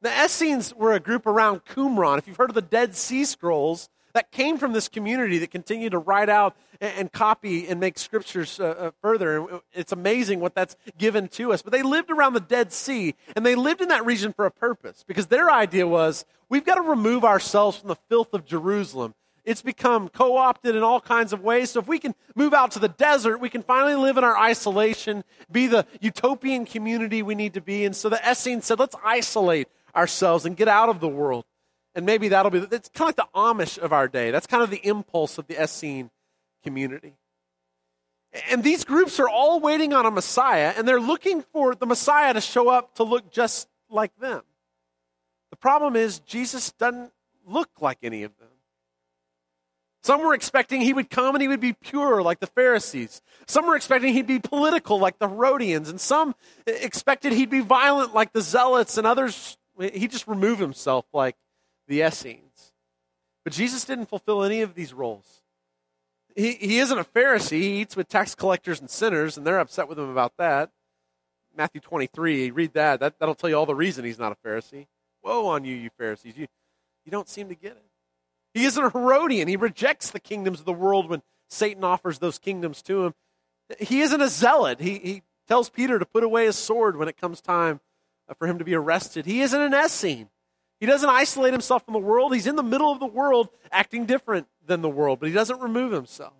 The 0.00 0.24
Essenes 0.24 0.74
were 0.74 0.94
a 0.94 1.00
group 1.00 1.26
around 1.26 1.64
Qumran. 1.64 2.18
If 2.18 2.26
you've 2.26 2.36
heard 2.36 2.50
of 2.50 2.54
the 2.54 2.62
Dead 2.62 2.96
Sea 2.96 3.24
Scrolls, 3.24 3.88
that 4.14 4.30
came 4.30 4.58
from 4.58 4.72
this 4.72 4.88
community 4.88 5.38
that 5.38 5.50
continued 5.50 5.92
to 5.92 5.98
write 5.98 6.28
out 6.28 6.56
and, 6.80 6.92
and 6.98 7.12
copy 7.12 7.66
and 7.68 7.80
make 7.80 7.98
scriptures 7.98 8.60
uh, 8.60 8.64
uh, 8.64 8.90
further. 9.00 9.46
It's 9.72 9.92
amazing 9.92 10.40
what 10.40 10.54
that's 10.54 10.76
given 10.98 11.28
to 11.28 11.52
us. 11.52 11.62
But 11.62 11.72
they 11.72 11.82
lived 11.82 12.10
around 12.10 12.34
the 12.34 12.40
Dead 12.40 12.72
Sea, 12.72 13.14
and 13.34 13.44
they 13.44 13.54
lived 13.54 13.80
in 13.80 13.88
that 13.88 14.04
region 14.04 14.32
for 14.32 14.46
a 14.46 14.50
purpose 14.50 15.04
because 15.06 15.26
their 15.26 15.50
idea 15.50 15.86
was 15.86 16.24
we've 16.48 16.64
got 16.64 16.76
to 16.76 16.82
remove 16.82 17.24
ourselves 17.24 17.78
from 17.78 17.88
the 17.88 17.98
filth 18.08 18.34
of 18.34 18.44
Jerusalem. 18.44 19.14
It's 19.44 19.62
become 19.62 20.08
co 20.08 20.36
opted 20.36 20.76
in 20.76 20.84
all 20.84 21.00
kinds 21.00 21.32
of 21.32 21.42
ways. 21.42 21.70
So, 21.70 21.80
if 21.80 21.88
we 21.88 21.98
can 21.98 22.14
move 22.36 22.54
out 22.54 22.70
to 22.72 22.78
the 22.78 22.88
desert, 22.88 23.38
we 23.38 23.50
can 23.50 23.62
finally 23.62 23.96
live 23.96 24.16
in 24.16 24.24
our 24.24 24.38
isolation, 24.38 25.24
be 25.50 25.66
the 25.66 25.84
utopian 26.00 26.64
community 26.64 27.22
we 27.22 27.34
need 27.34 27.54
to 27.54 27.60
be. 27.60 27.84
And 27.84 27.94
so 27.96 28.08
the 28.08 28.20
Essenes 28.28 28.66
said, 28.66 28.78
let's 28.78 28.94
isolate 29.04 29.68
ourselves 29.94 30.46
and 30.46 30.56
get 30.56 30.68
out 30.68 30.88
of 30.88 31.00
the 31.00 31.08
world. 31.08 31.44
And 31.94 32.06
maybe 32.06 32.28
that'll 32.28 32.50
be, 32.50 32.66
it's 32.70 32.88
kind 32.88 33.10
of 33.10 33.16
like 33.16 33.16
the 33.16 33.38
Amish 33.38 33.78
of 33.78 33.92
our 33.92 34.08
day. 34.08 34.30
That's 34.30 34.46
kind 34.46 34.62
of 34.62 34.70
the 34.70 34.80
impulse 34.82 35.38
of 35.38 35.46
the 35.46 35.60
Essene 35.60 36.10
community. 36.62 37.14
And 38.50 38.64
these 38.64 38.84
groups 38.84 39.20
are 39.20 39.28
all 39.28 39.60
waiting 39.60 39.92
on 39.92 40.06
a 40.06 40.10
Messiah, 40.10 40.72
and 40.76 40.88
they're 40.88 41.00
looking 41.00 41.42
for 41.52 41.74
the 41.74 41.84
Messiah 41.84 42.32
to 42.32 42.40
show 42.40 42.68
up 42.68 42.94
to 42.94 43.02
look 43.02 43.30
just 43.30 43.68
like 43.90 44.16
them. 44.18 44.42
The 45.50 45.56
problem 45.56 45.96
is, 45.96 46.20
Jesus 46.20 46.72
doesn't 46.72 47.12
look 47.46 47.68
like 47.80 47.98
any 48.02 48.22
of 48.22 48.36
them. 48.38 48.48
Some 50.02 50.22
were 50.22 50.34
expecting 50.34 50.80
he 50.80 50.92
would 50.92 51.10
come 51.10 51.36
and 51.36 51.42
he 51.42 51.46
would 51.46 51.60
be 51.60 51.74
pure 51.74 52.22
like 52.22 52.40
the 52.40 52.48
Pharisees. 52.48 53.22
Some 53.46 53.66
were 53.66 53.76
expecting 53.76 54.12
he'd 54.14 54.26
be 54.26 54.40
political 54.40 54.98
like 54.98 55.18
the 55.20 55.28
Herodians. 55.28 55.88
And 55.88 56.00
some 56.00 56.34
expected 56.66 57.32
he'd 57.32 57.50
be 57.50 57.60
violent 57.60 58.12
like 58.12 58.32
the 58.32 58.40
Zealots. 58.40 58.98
And 58.98 59.06
others 59.06 59.56
he 59.78 60.08
just 60.08 60.26
removed 60.26 60.60
himself 60.60 61.04
like 61.12 61.36
the 61.88 62.02
Essenes. 62.02 62.72
But 63.44 63.52
Jesus 63.52 63.84
didn't 63.84 64.06
fulfill 64.06 64.44
any 64.44 64.62
of 64.62 64.74
these 64.74 64.92
roles. 64.92 65.42
He, 66.34 66.52
he 66.52 66.78
isn't 66.78 66.98
a 66.98 67.04
Pharisee. 67.04 67.60
He 67.60 67.80
eats 67.80 67.96
with 67.96 68.08
tax 68.08 68.34
collectors 68.34 68.80
and 68.80 68.88
sinners, 68.88 69.36
and 69.36 69.46
they're 69.46 69.58
upset 69.58 69.88
with 69.88 69.98
him 69.98 70.08
about 70.08 70.36
that. 70.38 70.70
Matthew 71.56 71.80
23, 71.80 72.50
read 72.50 72.72
that. 72.74 73.00
that. 73.00 73.18
That'll 73.18 73.34
tell 73.34 73.50
you 73.50 73.56
all 73.56 73.66
the 73.66 73.74
reason 73.74 74.04
he's 74.04 74.18
not 74.18 74.32
a 74.32 74.48
Pharisee. 74.48 74.86
Woe 75.22 75.46
on 75.48 75.64
you, 75.64 75.74
you 75.74 75.90
Pharisees. 75.98 76.36
You, 76.36 76.46
you 77.04 77.12
don't 77.12 77.28
seem 77.28 77.48
to 77.48 77.54
get 77.54 77.72
it. 77.72 77.84
He 78.54 78.64
isn't 78.64 78.82
a 78.82 78.90
Herodian. 78.90 79.48
He 79.48 79.56
rejects 79.56 80.10
the 80.10 80.20
kingdoms 80.20 80.60
of 80.60 80.66
the 80.66 80.72
world 80.72 81.08
when 81.08 81.22
Satan 81.48 81.84
offers 81.84 82.18
those 82.18 82.38
kingdoms 82.38 82.82
to 82.82 83.04
him. 83.04 83.14
He 83.78 84.00
isn't 84.00 84.20
a 84.20 84.28
zealot. 84.28 84.80
He, 84.80 84.98
he 84.98 85.22
tells 85.48 85.68
Peter 85.68 85.98
to 85.98 86.06
put 86.06 86.24
away 86.24 86.46
his 86.46 86.56
sword 86.56 86.96
when 86.96 87.08
it 87.08 87.16
comes 87.16 87.40
time 87.40 87.80
uh, 88.28 88.34
for 88.34 88.46
him 88.46 88.58
to 88.58 88.64
be 88.64 88.74
arrested. 88.74 89.26
He 89.26 89.40
isn't 89.42 89.60
an 89.60 89.74
Essene. 89.74 90.28
He 90.82 90.86
doesn't 90.86 91.08
isolate 91.08 91.52
himself 91.52 91.84
from 91.84 91.92
the 91.92 92.00
world. 92.00 92.34
He's 92.34 92.48
in 92.48 92.56
the 92.56 92.62
middle 92.64 92.90
of 92.90 92.98
the 92.98 93.06
world, 93.06 93.50
acting 93.70 94.04
different 94.04 94.48
than 94.66 94.82
the 94.82 94.88
world, 94.88 95.20
but 95.20 95.28
he 95.28 95.32
doesn't 95.32 95.60
remove 95.60 95.92
himself. 95.92 96.32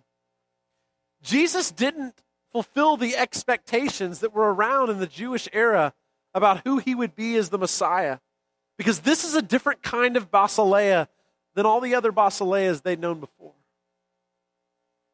Jesus 1.21 1.71
didn't 1.71 2.15
fulfill 2.51 2.97
the 2.97 3.15
expectations 3.15 4.19
that 4.19 4.33
were 4.33 4.53
around 4.53 4.89
in 4.89 4.99
the 4.99 5.07
Jewish 5.07 5.47
era 5.53 5.93
about 6.33 6.65
who 6.65 6.79
he 6.79 6.93
would 6.93 7.15
be 7.15 7.37
as 7.37 7.51
the 7.51 7.57
Messiah. 7.57 8.17
Because 8.77 8.99
this 8.99 9.23
is 9.23 9.33
a 9.33 9.41
different 9.41 9.81
kind 9.81 10.17
of 10.17 10.29
basileia 10.29 11.07
than 11.55 11.65
all 11.65 11.79
the 11.79 11.95
other 11.95 12.11
basileias 12.11 12.83
they'd 12.83 12.99
known 12.99 13.21
before. 13.21 13.53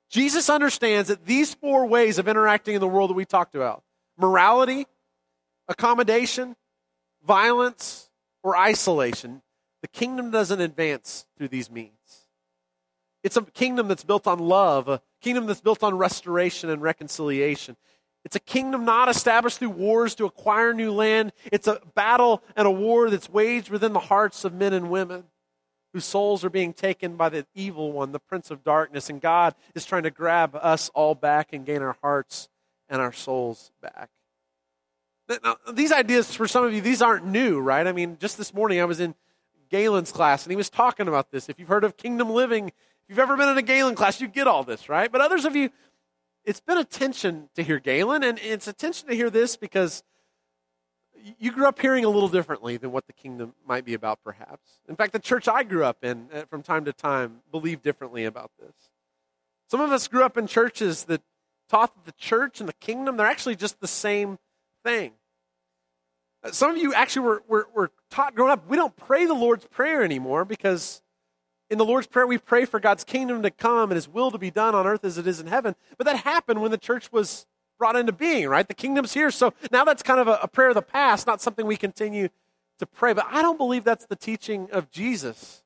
Jesus 0.09 0.49
understands 0.49 1.09
that 1.09 1.27
these 1.27 1.53
four 1.53 1.85
ways 1.85 2.17
of 2.17 2.27
interacting 2.27 2.73
in 2.73 2.81
the 2.81 2.87
world 2.87 3.11
that 3.11 3.15
we 3.15 3.25
talked 3.25 3.53
about 3.53 3.83
morality, 4.17 4.87
accommodation, 5.67 6.55
violence, 7.23 8.08
or 8.43 8.57
isolation, 8.57 9.41
the 9.81 9.87
kingdom 9.87 10.31
doesn't 10.31 10.61
advance 10.61 11.25
through 11.37 11.49
these 11.49 11.69
means. 11.69 11.91
It's 13.23 13.37
a 13.37 13.41
kingdom 13.41 13.87
that's 13.87 14.03
built 14.03 14.27
on 14.27 14.39
love, 14.39 14.87
a 14.87 15.01
kingdom 15.21 15.45
that's 15.45 15.61
built 15.61 15.83
on 15.83 15.97
restoration 15.97 16.69
and 16.69 16.81
reconciliation. 16.81 17.75
It's 18.25 18.35
a 18.35 18.41
kingdom 18.41 18.85
not 18.85 19.09
established 19.09 19.59
through 19.59 19.69
wars 19.69 20.15
to 20.15 20.25
acquire 20.25 20.73
new 20.73 20.91
land. 20.91 21.33
It's 21.51 21.67
a 21.67 21.81
battle 21.95 22.43
and 22.55 22.67
a 22.67 22.71
war 22.71 23.09
that's 23.09 23.29
waged 23.29 23.69
within 23.69 23.93
the 23.93 23.99
hearts 23.99 24.43
of 24.45 24.53
men 24.53 24.73
and 24.73 24.89
women 24.89 25.25
whose 25.93 26.05
souls 26.05 26.45
are 26.45 26.49
being 26.49 26.73
taken 26.73 27.15
by 27.15 27.29
the 27.29 27.45
evil 27.55 27.91
one, 27.91 28.11
the 28.11 28.19
prince 28.19 28.51
of 28.51 28.63
darkness. 28.63 29.09
And 29.09 29.19
God 29.19 29.55
is 29.73 29.85
trying 29.85 30.03
to 30.03 30.11
grab 30.11 30.55
us 30.55 30.89
all 30.93 31.15
back 31.15 31.53
and 31.53 31.65
gain 31.65 31.81
our 31.81 31.97
hearts 32.01 32.49
and 32.87 33.01
our 33.01 33.13
souls 33.13 33.71
back. 33.81 34.09
Now, 35.43 35.57
these 35.71 35.91
ideas, 35.91 36.35
for 36.35 36.47
some 36.47 36.65
of 36.65 36.73
you, 36.73 36.81
these 36.81 37.01
aren't 37.01 37.25
new, 37.25 37.59
right? 37.59 37.85
I 37.85 37.91
mean, 37.91 38.17
just 38.19 38.37
this 38.37 38.53
morning 38.53 38.81
I 38.81 38.85
was 38.85 38.99
in 38.99 39.13
Galen's 39.69 40.11
class 40.11 40.43
and 40.43 40.51
he 40.51 40.55
was 40.55 40.69
talking 40.69 41.07
about 41.07 41.31
this. 41.31 41.49
If 41.49 41.59
you've 41.59 41.67
heard 41.67 41.83
of 41.83 41.97
kingdom 41.97 42.31
living, 42.31 42.69
if 42.69 42.73
you've 43.07 43.19
ever 43.19 43.37
been 43.37 43.49
in 43.49 43.57
a 43.57 43.61
Galen 43.61 43.95
class, 43.95 44.19
you 44.19 44.27
get 44.27 44.47
all 44.47 44.63
this, 44.63 44.89
right? 44.89 45.11
But 45.11 45.21
others 45.21 45.45
of 45.45 45.55
you, 45.55 45.69
it's 46.45 46.59
been 46.59 46.77
a 46.77 46.83
tension 46.83 47.49
to 47.55 47.63
hear 47.63 47.79
Galen, 47.79 48.23
and 48.23 48.39
it's 48.39 48.67
a 48.67 48.73
tension 48.73 49.07
to 49.09 49.15
hear 49.15 49.29
this 49.29 49.55
because 49.55 50.03
you 51.37 51.51
grew 51.51 51.67
up 51.67 51.79
hearing 51.79 52.05
a 52.05 52.09
little 52.09 52.29
differently 52.29 52.77
than 52.77 52.91
what 52.91 53.05
the 53.05 53.13
kingdom 53.13 53.53
might 53.67 53.85
be 53.85 53.93
about, 53.93 54.23
perhaps. 54.23 54.79
In 54.87 54.95
fact, 54.95 55.13
the 55.13 55.19
church 55.19 55.47
I 55.47 55.63
grew 55.63 55.83
up 55.83 56.03
in 56.03 56.29
uh, 56.33 56.45
from 56.49 56.63
time 56.63 56.85
to 56.85 56.93
time 56.93 57.41
believed 57.51 57.83
differently 57.83 58.25
about 58.25 58.51
this. 58.59 58.73
Some 59.69 59.81
of 59.81 59.91
us 59.91 60.07
grew 60.07 60.23
up 60.23 60.37
in 60.37 60.47
churches 60.47 61.03
that 61.05 61.21
taught 61.69 61.93
that 61.93 62.05
the 62.05 62.17
church 62.17 62.59
and 62.59 62.67
the 62.67 62.73
kingdom, 62.73 63.17
they're 63.17 63.27
actually 63.27 63.55
just 63.55 63.79
the 63.79 63.87
same 63.87 64.39
thing. 64.83 65.11
Some 66.51 66.71
of 66.71 66.77
you 66.77 66.93
actually 66.93 67.25
were, 67.25 67.43
were, 67.47 67.67
were 67.75 67.91
taught 68.09 68.33
growing 68.35 68.51
up, 68.51 68.67
we 68.69 68.77
don't 68.77 68.95
pray 68.95 69.25
the 69.25 69.33
Lord's 69.33 69.65
Prayer 69.65 70.03
anymore 70.03 70.45
because 70.45 71.01
in 71.69 71.77
the 71.77 71.85
Lord's 71.85 72.07
Prayer 72.07 72.25
we 72.25 72.37
pray 72.37 72.65
for 72.65 72.79
God's 72.79 73.03
kingdom 73.03 73.43
to 73.43 73.51
come 73.51 73.91
and 73.91 73.95
His 73.95 74.07
will 74.07 74.31
to 74.31 74.37
be 74.37 74.49
done 74.49 74.73
on 74.73 74.87
earth 74.87 75.03
as 75.03 75.17
it 75.17 75.27
is 75.27 75.39
in 75.39 75.47
heaven. 75.47 75.75
But 75.97 76.05
that 76.07 76.17
happened 76.17 76.61
when 76.61 76.71
the 76.71 76.77
church 76.77 77.11
was 77.11 77.45
brought 77.77 77.95
into 77.95 78.11
being, 78.11 78.47
right? 78.47 78.67
The 78.67 78.73
kingdom's 78.73 79.13
here. 79.13 79.31
So 79.31 79.53
now 79.71 79.83
that's 79.83 80.03
kind 80.03 80.19
of 80.19 80.27
a, 80.27 80.39
a 80.43 80.47
prayer 80.47 80.69
of 80.69 80.75
the 80.75 80.81
past, 80.81 81.27
not 81.27 81.41
something 81.41 81.65
we 81.65 81.77
continue 81.77 82.29
to 82.79 82.85
pray. 82.85 83.13
But 83.13 83.25
I 83.29 83.41
don't 83.41 83.57
believe 83.57 83.83
that's 83.83 84.05
the 84.05 84.15
teaching 84.15 84.69
of 84.71 84.89
Jesus. 84.91 85.63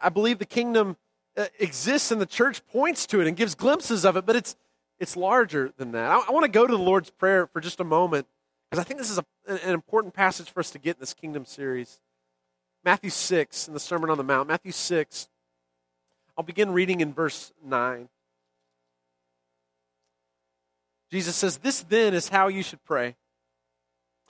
I 0.00 0.08
believe 0.08 0.38
the 0.38 0.46
kingdom 0.46 0.96
uh, 1.36 1.46
exists 1.58 2.10
and 2.10 2.20
the 2.20 2.26
church 2.26 2.66
points 2.66 3.06
to 3.06 3.20
it 3.20 3.26
and 3.26 3.36
gives 3.36 3.54
glimpses 3.54 4.04
of 4.04 4.16
it, 4.16 4.26
but 4.26 4.36
it's, 4.36 4.56
it's 5.00 5.16
larger 5.16 5.72
than 5.76 5.92
that. 5.92 6.10
I, 6.10 6.18
I 6.28 6.30
want 6.32 6.44
to 6.44 6.50
go 6.50 6.66
to 6.66 6.76
the 6.76 6.82
Lord's 6.82 7.10
Prayer 7.10 7.46
for 7.46 7.60
just 7.60 7.80
a 7.80 7.84
moment 7.84 8.26
because 8.70 8.84
I 8.84 8.86
think 8.86 8.98
this 8.98 9.10
is 9.10 9.18
a, 9.18 9.24
an 9.46 9.74
important 9.74 10.14
passage 10.14 10.50
for 10.50 10.60
us 10.60 10.70
to 10.70 10.78
get 10.78 10.96
in 10.96 11.00
this 11.00 11.14
kingdom 11.14 11.44
series. 11.44 12.00
Matthew 12.84 13.10
6 13.10 13.68
in 13.68 13.74
the 13.74 13.80
Sermon 13.80 14.10
on 14.10 14.18
the 14.18 14.24
Mount. 14.24 14.48
Matthew 14.48 14.72
6. 14.72 15.28
I'll 16.36 16.44
begin 16.44 16.70
reading 16.72 17.00
in 17.00 17.12
verse 17.12 17.52
9. 17.64 18.08
Jesus 21.10 21.34
says, 21.34 21.58
This 21.58 21.82
then 21.82 22.14
is 22.14 22.28
how 22.28 22.48
you 22.48 22.62
should 22.62 22.84
pray. 22.84 23.16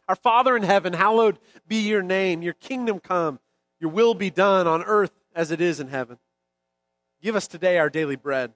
Our 0.09 0.17
Father 0.17 0.57
in 0.57 0.63
heaven, 0.63 0.95
hallowed 0.95 1.39
be 1.67 1.87
your 1.87 2.03
name. 2.03 2.41
Your 2.43 2.55
kingdom 2.55 2.99
come. 2.99 3.41
Your 3.79 3.91
will 3.91 4.15
be 4.15 4.31
done 4.31 4.67
on 4.67 4.83
earth 4.83 5.13
as 5.35 5.51
it 5.51 5.61
is 5.61 5.81
in 5.81 5.89
heaven. 5.89 6.19
Give 7.23 7.37
us 7.37 7.47
today 7.47 7.79
our 7.79 7.91
daily 7.91 8.17
bread, 8.17 8.53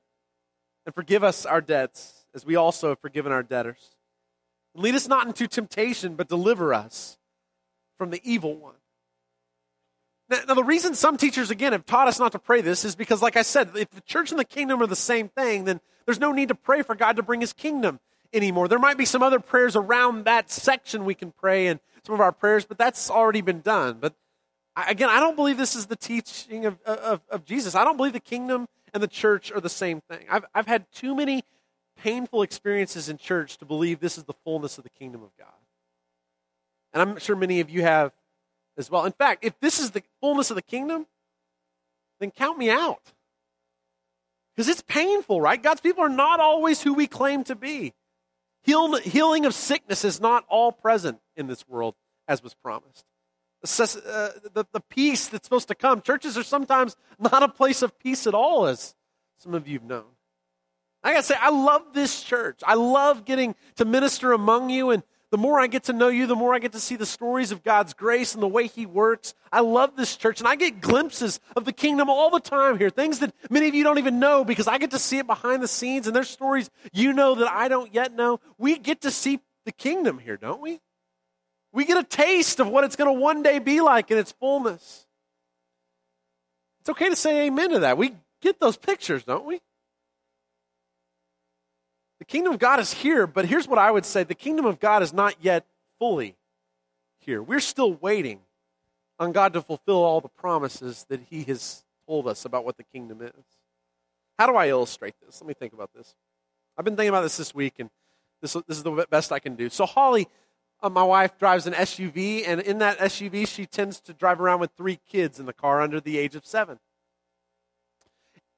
and 0.87 0.95
forgive 0.95 1.23
us 1.23 1.47
our 1.47 1.61
debts, 1.61 2.25
as 2.35 2.45
we 2.45 2.57
also 2.57 2.91
have 2.91 3.01
forgiven 3.01 3.33
our 3.33 3.43
debtors. 3.43 3.97
Lead 4.75 4.95
us 4.95 5.07
not 5.07 5.27
into 5.27 5.47
temptation, 5.47 6.15
but 6.15 6.29
deliver 6.29 6.73
us 6.73 7.19
from 7.99 8.11
the 8.11 8.21
evil 8.25 8.57
one. 8.57 8.75
Now, 10.31 10.55
the 10.55 10.65
reason 10.65 10.95
some 10.95 11.19
teachers, 11.19 11.51
again, 11.51 11.73
have 11.73 11.85
taught 11.85 12.09
us 12.09 12.19
not 12.19 12.33
to 12.33 12.39
pray 12.39 12.63
this 12.63 12.85
is 12.87 12.97
because, 12.97 13.21
like 13.21 13.37
I 13.37 13.43
said, 13.43 13.71
if 13.75 13.91
the 13.91 14.01
church 14.01 14.31
and 14.31 14.41
the 14.41 14.45
kingdom 14.45 14.81
are 14.81 14.87
the 14.87 14.97
same 14.97 15.29
thing, 15.29 15.65
then 15.65 15.81
there's 16.07 16.21
no 16.21 16.33
need 16.33 16.49
to 16.49 16.55
pray 16.55 16.83
for 16.83 16.95
God 16.95 17.17
to 17.17 17.23
bring 17.23 17.43
his 17.43 17.53
kingdom 17.53 18.01
anymore. 18.33 18.67
There 18.67 18.79
might 18.79 18.97
be 18.97 19.05
some 19.05 19.23
other 19.23 19.41
prayers 19.41 19.77
around 19.77 20.25
that 20.25 20.51
section 20.51 21.05
we 21.05 21.15
can 21.15 21.33
pray 21.33 21.67
and 21.67 21.81
some 22.05 22.15
of 22.15 22.21
our 22.21 22.33
prayers, 22.33 22.65
but 22.65 22.79
that's 22.79 23.11
already 23.11 23.43
been 23.43 23.61
done. 23.61 23.99
But 24.01 24.15
again, 24.89 25.11
I 25.11 25.21
don't 25.21 25.37
believe 25.37 25.59
this 25.59 25.77
is 25.77 25.87
the 25.87 25.97
teaching 25.97 26.65
of, 26.65 26.81
of, 26.83 27.21
of 27.29 27.45
Jesus. 27.45 27.75
I 27.75 27.85
don't 27.85 27.97
believe 27.97 28.15
the 28.15 28.21
kingdom 28.21 28.69
and 28.93 29.03
the 29.03 29.09
church 29.09 29.51
are 29.53 29.61
the 29.61 29.69
same 29.69 30.01
thing. 30.09 30.27
I've, 30.31 30.45
I've 30.55 30.67
had 30.67 30.87
too 30.93 31.15
many 31.15 31.45
painful 31.97 32.43
experiences 32.43 33.09
in 33.09 33.19
church 33.19 33.59
to 33.59 33.65
believe 33.65 34.01
this 34.01 34.19
is 34.19 34.25
the 34.25 34.35
fullness 34.45 34.79
of 34.79 34.85
the 34.85 34.91
kingdom 34.91 35.23
of 35.23 35.31
God. 35.39 35.49
And 36.93 37.03
I'm 37.03 37.19
sure 37.19 37.37
many 37.37 37.61
of 37.61 37.71
you 37.71 37.83
have 37.83 38.13
as 38.77 38.91
well. 38.91 39.05
In 39.05 39.13
fact, 39.13 39.45
if 39.45 39.59
this 39.61 39.79
is 39.79 39.93
the 39.93 40.03
fullness 40.21 40.51
of 40.51 40.57
the 40.57 40.63
kingdom, 40.63 41.07
then 42.21 42.31
count 42.31 42.59
me 42.59 42.71
out. 42.71 43.13
Because 44.55 44.69
it's 44.69 44.83
painful, 44.83 45.41
right? 45.41 45.63
God's 45.63 45.81
people 45.81 46.05
are 46.05 46.11
not 46.11 46.41
always 46.41 46.83
who 46.83 46.93
we 46.93 47.07
claim 47.07 47.45
to 47.45 47.55
be. 47.55 47.95
Heal, 48.65 48.97
healing 48.99 49.47
of 49.47 49.55
sickness 49.55 50.05
is 50.05 50.21
not 50.21 50.45
all 50.49 50.73
present 50.73 51.19
in 51.37 51.47
this 51.47 51.67
world 51.67 51.95
as 52.29 52.43
was 52.43 52.55
promised. 52.55 53.05
Uh, 53.65 54.29
the, 54.55 54.67
the 54.73 54.81
peace 54.81 55.29
that's 55.29 55.47
supposed 55.47 55.69
to 55.69 55.75
come. 55.75 56.03
Churches 56.03 56.37
are 56.37 56.43
sometimes 56.43 56.97
not 57.19 57.43
a 57.43 57.49
place 57.49 57.83
of 57.83 57.99
peace 57.99 58.27
at 58.27 58.35
all, 58.35 58.67
as 58.67 58.95
some 59.39 59.55
of 59.55 59.69
you 59.69 59.79
have 59.79 59.89
known. 59.89 60.05
I 61.05 61.13
gotta 61.13 61.23
say, 61.23 61.37
I 61.41 61.51
love 61.51 61.83
this 61.93 62.23
church. 62.23 62.61
I 62.65 62.75
love 62.75 63.25
getting 63.25 63.55
to 63.77 63.85
minister 63.85 64.33
among 64.33 64.71
you 64.71 64.91
and 64.91 65.03
the 65.33 65.39
more 65.39 65.59
I 65.59 65.67
get 65.67 65.85
to 65.85 65.95
know 65.95 66.09
you, 66.09 66.27
the 66.27 66.37
more 66.37 66.55
I 66.55 66.59
get 66.59 66.73
to 66.73 66.79
see 66.79 66.97
the 66.97 67.07
stories 67.07 67.53
of 67.53 67.63
God's 67.63 67.95
grace 67.95 68.35
and 68.35 68.43
the 68.43 68.49
way 68.49 68.67
He 68.67 68.85
works. 68.85 69.33
I 69.51 69.61
love 69.61 69.97
this 69.97 70.15
church, 70.15 70.41
and 70.41 70.47
I 70.47 70.57
get 70.57 70.83
glimpses 70.83 71.41
of 71.57 71.65
the 71.65 71.73
kingdom 71.73 72.11
all 72.11 72.29
the 72.29 72.39
time 72.39 72.77
here. 72.77 72.91
Things 72.91 73.21
that 73.21 73.35
many 73.49 73.67
of 73.67 73.75
you 73.75 73.83
don't 73.83 73.97
even 73.97 74.19
know 74.19 74.45
because 74.45 74.69
I 74.69 74.77
get 74.77 74.91
to 74.91 74.99
see 74.99 75.17
it 75.17 75.27
behind 75.27 75.63
the 75.63 75.69
scenes, 75.69 76.07
and 76.07 76.15
there's 76.15 76.29
stories 76.29 76.69
you 76.93 77.15
know 77.15 77.35
that 77.37 77.51
I 77.51 77.69
don't 77.69 77.95
yet 77.95 78.13
know. 78.13 78.41
We 78.59 78.77
get 78.77 79.01
to 79.01 79.11
see 79.11 79.41
the 79.65 79.73
kingdom 79.73 80.19
here, 80.19 80.37
don't 80.37 80.61
we? 80.61 80.81
We 81.73 81.85
get 81.85 81.97
a 81.97 82.05
taste 82.05 82.61
of 82.61 82.69
what 82.69 82.85
it's 82.85 82.97
going 82.97 83.13
to 83.13 83.21
one 83.21 83.43
day 83.43 83.59
be 83.59 83.81
like 83.81 84.11
in 84.11 84.19
its 84.19 84.33
fullness. 84.33 85.07
It's 86.81 86.91
okay 86.91 87.09
to 87.09 87.17
say 87.17 87.47
amen 87.47 87.71
to 87.71 87.79
that. 87.81 87.97
We 87.97 88.15
get 88.41 88.61
those 88.61 88.77
pictures, 88.77 89.25
don't 89.25 89.47
we? 89.47 89.61
The 92.19 92.25
kingdom 92.25 92.53
of 92.53 92.59
God 92.59 92.79
is 92.79 92.93
here, 92.93 93.27
but 93.27 93.47
here's 93.47 93.67
what 93.67 93.79
I 93.79 93.91
would 93.91 94.05
say 94.05 94.23
the 94.23 94.35
kingdom 94.35 94.67
of 94.67 94.81
God 94.81 95.03
is 95.03 95.13
not 95.13 95.37
yet 95.41 95.65
fully 95.99 96.37
here. 97.19 97.43
We're 97.43 97.61
still 97.61 97.95
waiting 97.95 98.41
on 99.19 99.33
God 99.33 99.53
to 99.55 99.63
fulfill 99.63 100.03
all 100.03 100.21
the 100.21 100.29
promises 100.29 101.07
that 101.09 101.21
He 101.31 101.45
has 101.45 101.85
told 102.07 102.29
us 102.29 102.45
about 102.45 102.65
what 102.65 102.77
the 102.77 102.85
kingdom 102.85 103.23
is. 103.23 103.33
How 104.39 104.47
do 104.47 104.57
I 104.57 104.69
illustrate 104.69 105.15
this? 105.25 105.41
Let 105.41 105.49
me 105.49 105.55
think 105.55 105.73
about 105.73 105.91
this. 105.95 106.15
I've 106.77 106.85
been 106.85 106.97
thinking 106.97 107.11
about 107.11 107.23
this 107.23 107.37
this 107.37 107.55
week, 107.55 107.75
and 107.79 107.91
this, 108.41 108.55
this 108.67 108.77
is 108.77 108.83
the 108.83 109.07
best 109.11 109.31
I 109.31 109.39
can 109.39 109.55
do. 109.55 109.69
So, 109.69 109.87
Holly, 109.87 110.29
uh, 110.83 110.91
my 110.91 111.03
wife, 111.03 111.39
drives 111.39 111.67
an 111.67 111.75
SUV, 111.75 112.45
and 112.47 112.61
in 112.61 112.79
that 112.79 112.99
SUV, 112.99 113.47
she 113.47 113.67
tends 113.67 114.01
to 114.01 114.13
drive 114.13 114.41
around 114.41 114.61
with 114.61 114.71
three 114.77 114.99
kids 115.09 115.39
in 115.39 115.47
the 115.47 115.53
car 115.53 115.81
under 115.81 116.01
the 116.01 116.19
age 116.19 116.35
of 116.35 116.45
seven. 116.45 116.79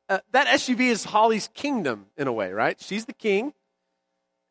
Uh, 0.08 0.18
that 0.32 0.46
SUV 0.46 0.80
is 0.90 1.04
Holly's 1.04 1.48
kingdom 1.54 2.06
in 2.16 2.26
a 2.26 2.32
way, 2.32 2.52
right? 2.52 2.80
She's 2.80 3.06
the 3.06 3.14
king, 3.14 3.54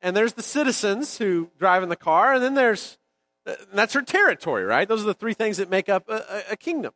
and 0.01 0.15
there's 0.15 0.33
the 0.33 0.43
citizens 0.43 1.17
who 1.17 1.49
drive 1.57 1.83
in 1.83 1.89
the 1.89 1.95
car, 1.95 2.33
and 2.33 2.43
then 2.43 2.55
there's 2.55 2.97
uh, 3.45 3.55
that's 3.73 3.93
her 3.93 4.01
territory, 4.01 4.63
right? 4.63 4.87
Those 4.87 5.03
are 5.03 5.07
the 5.07 5.13
three 5.13 5.33
things 5.33 5.57
that 5.57 5.69
make 5.69 5.89
up 5.89 6.09
a, 6.09 6.43
a 6.51 6.57
kingdom. 6.57 6.93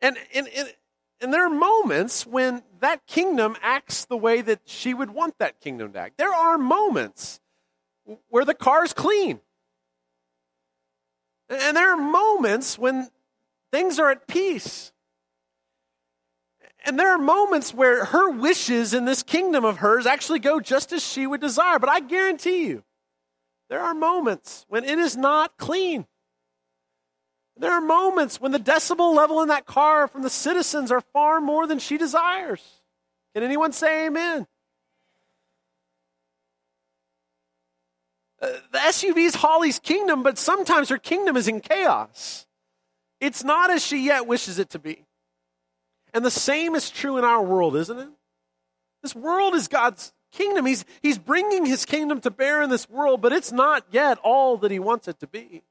And, 0.00 0.16
and, 0.34 0.48
and, 0.48 0.72
and 1.20 1.34
there 1.34 1.44
are 1.44 1.50
moments 1.50 2.26
when 2.26 2.62
that 2.80 3.06
kingdom 3.06 3.56
acts 3.60 4.06
the 4.06 4.16
way 4.16 4.40
that 4.40 4.60
she 4.64 4.94
would 4.94 5.10
want 5.10 5.38
that 5.38 5.60
kingdom 5.60 5.92
to 5.92 5.98
act. 5.98 6.16
There 6.16 6.32
are 6.32 6.56
moments 6.56 7.40
where 8.28 8.44
the 8.44 8.54
car 8.54 8.84
is 8.84 8.94
clean. 8.94 9.40
And 11.50 11.76
there 11.76 11.92
are 11.92 11.96
moments 11.96 12.78
when 12.78 13.08
things 13.72 13.98
are 13.98 14.10
at 14.10 14.28
peace. 14.28 14.92
And 16.86 16.98
there 16.98 17.12
are 17.12 17.18
moments 17.18 17.74
where 17.74 18.06
her 18.06 18.30
wishes 18.30 18.94
in 18.94 19.04
this 19.04 19.22
kingdom 19.22 19.64
of 19.64 19.78
hers 19.78 20.06
actually 20.06 20.38
go 20.38 20.60
just 20.60 20.92
as 20.92 21.04
she 21.04 21.26
would 21.26 21.40
desire. 21.40 21.78
But 21.78 21.90
I 21.90 22.00
guarantee 22.00 22.66
you, 22.66 22.84
there 23.68 23.80
are 23.80 23.94
moments 23.94 24.64
when 24.68 24.84
it 24.84 24.98
is 24.98 25.16
not 25.16 25.58
clean. 25.58 26.06
There 27.56 27.72
are 27.72 27.80
moments 27.80 28.40
when 28.40 28.52
the 28.52 28.58
decibel 28.58 29.14
level 29.14 29.42
in 29.42 29.48
that 29.48 29.66
car 29.66 30.08
from 30.08 30.22
the 30.22 30.30
citizens 30.30 30.90
are 30.90 31.02
far 31.02 31.40
more 31.40 31.66
than 31.66 31.78
she 31.78 31.98
desires. 31.98 32.62
Can 33.34 33.42
anyone 33.42 33.72
say 33.72 34.06
amen? 34.06 34.46
Uh, 38.40 38.48
the 38.72 38.78
SUV 38.78 39.18
is 39.18 39.34
Holly's 39.34 39.78
kingdom, 39.78 40.22
but 40.22 40.38
sometimes 40.38 40.88
her 40.88 40.98
kingdom 40.98 41.36
is 41.36 41.48
in 41.48 41.60
chaos. 41.60 42.46
It's 43.20 43.44
not 43.44 43.70
as 43.70 43.84
she 43.84 44.06
yet 44.06 44.26
wishes 44.26 44.58
it 44.58 44.70
to 44.70 44.78
be. 44.78 45.04
And 46.14 46.24
the 46.24 46.30
same 46.30 46.74
is 46.74 46.90
true 46.90 47.18
in 47.18 47.24
our 47.24 47.42
world, 47.42 47.76
isn't 47.76 47.98
it? 47.98 48.08
This 49.02 49.14
world 49.14 49.54
is 49.54 49.68
God's 49.68 50.12
kingdom. 50.32 50.66
He's, 50.66 50.84
he's 51.02 51.18
bringing 51.18 51.66
his 51.66 51.84
kingdom 51.84 52.20
to 52.22 52.30
bear 52.30 52.62
in 52.62 52.70
this 52.70 52.88
world, 52.88 53.20
but 53.20 53.32
it's 53.32 53.52
not 53.52 53.84
yet 53.90 54.18
all 54.22 54.56
that 54.58 54.70
he 54.70 54.78
wants 54.78 55.08
it 55.08 55.20
to 55.20 55.26
be. 55.26 55.62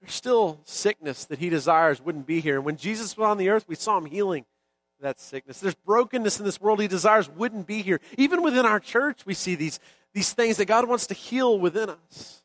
There's 0.00 0.14
still 0.14 0.60
sickness 0.64 1.26
that 1.26 1.38
he 1.38 1.50
desires 1.50 2.00
wouldn't 2.00 2.26
be 2.26 2.40
here. 2.40 2.56
And 2.56 2.64
when 2.64 2.76
Jesus 2.76 3.16
was 3.16 3.26
on 3.26 3.36
the 3.36 3.50
earth, 3.50 3.66
we 3.68 3.74
saw 3.74 3.98
him 3.98 4.06
healing 4.06 4.46
that 5.00 5.20
sickness. 5.20 5.60
There's 5.60 5.74
brokenness 5.74 6.38
in 6.38 6.44
this 6.44 6.60
world 6.60 6.80
he 6.80 6.88
desires 6.88 7.28
wouldn't 7.28 7.66
be 7.66 7.82
here. 7.82 8.00
Even 8.18 8.42
within 8.42 8.66
our 8.66 8.80
church, 8.80 9.24
we 9.24 9.34
see 9.34 9.54
these, 9.54 9.80
these 10.12 10.32
things 10.32 10.58
that 10.58 10.66
God 10.66 10.88
wants 10.88 11.06
to 11.08 11.14
heal 11.14 11.58
within 11.58 11.90
us. 11.90 12.42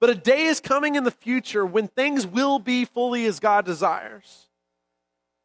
But 0.00 0.10
a 0.10 0.14
day 0.14 0.44
is 0.44 0.60
coming 0.60 0.94
in 0.94 1.04
the 1.04 1.10
future 1.10 1.64
when 1.64 1.88
things 1.88 2.26
will 2.26 2.58
be 2.58 2.84
fully 2.84 3.26
as 3.26 3.38
God 3.38 3.64
desires. 3.64 4.48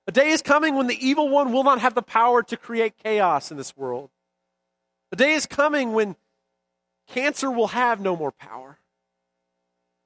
A 0.07 0.11
day 0.11 0.29
is 0.29 0.41
coming 0.41 0.75
when 0.75 0.87
the 0.87 1.05
evil 1.05 1.29
one 1.29 1.51
will 1.51 1.63
not 1.63 1.81
have 1.81 1.95
the 1.95 2.01
power 2.01 2.41
to 2.43 2.57
create 2.57 2.93
chaos 3.03 3.51
in 3.51 3.57
this 3.57 3.75
world. 3.75 4.09
A 5.11 5.15
day 5.15 5.33
is 5.33 5.45
coming 5.45 5.93
when 5.93 6.15
cancer 7.07 7.51
will 7.51 7.67
have 7.67 7.99
no 7.99 8.15
more 8.15 8.31
power. 8.31 8.79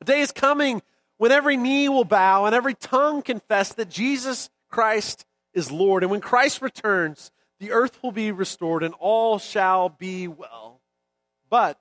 A 0.02 0.06
day 0.06 0.22
is 0.22 0.32
coming 0.32 0.82
when 1.18 1.32
every 1.32 1.58
knee 1.58 1.90
will 1.90 2.06
bow 2.06 2.46
and 2.46 2.56
every 2.56 2.74
tongue 2.74 3.22
confess 3.22 3.74
that 3.74 3.90
Jesus 3.90 4.50
Christ 4.70 5.26
is 5.60 5.72
Lord. 5.72 6.02
And 6.02 6.12
when 6.12 6.22
Christ 6.22 6.64
returns, 6.64 7.32
the 7.60 7.72
earth 7.72 8.02
will 8.02 8.12
be 8.12 8.32
restored 8.32 8.82
and 8.82 8.96
all 9.00 9.38
shall 9.38 9.90
be 9.90 10.28
well. 10.28 10.82
But 11.50 11.78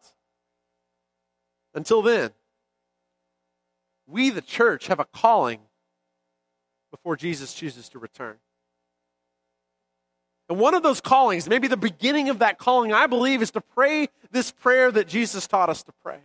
until 1.75 2.03
then, 2.03 2.31
we, 4.07 4.31
the 4.31 4.43
church, 4.43 4.89
have 4.89 5.01
a 5.01 5.05
calling 5.07 5.61
before 6.91 7.17
Jesus 7.17 7.55
chooses 7.55 7.89
to 7.91 7.99
return. 7.99 8.37
And 10.49 10.59
one 10.59 10.75
of 10.75 10.83
those 10.83 11.01
callings, 11.01 11.49
maybe 11.49 11.69
the 11.69 11.77
beginning 11.77 12.31
of 12.31 12.39
that 12.39 12.59
calling, 12.59 12.93
I 12.93 13.07
believe, 13.07 13.43
is 13.43 13.51
to 13.53 13.61
pray 13.61 14.09
this 14.31 14.51
prayer 14.51 14.91
that 14.91 15.07
Jesus 15.07 15.47
taught 15.47 15.69
us 15.69 15.83
to 15.85 15.93
pray. 16.03 16.21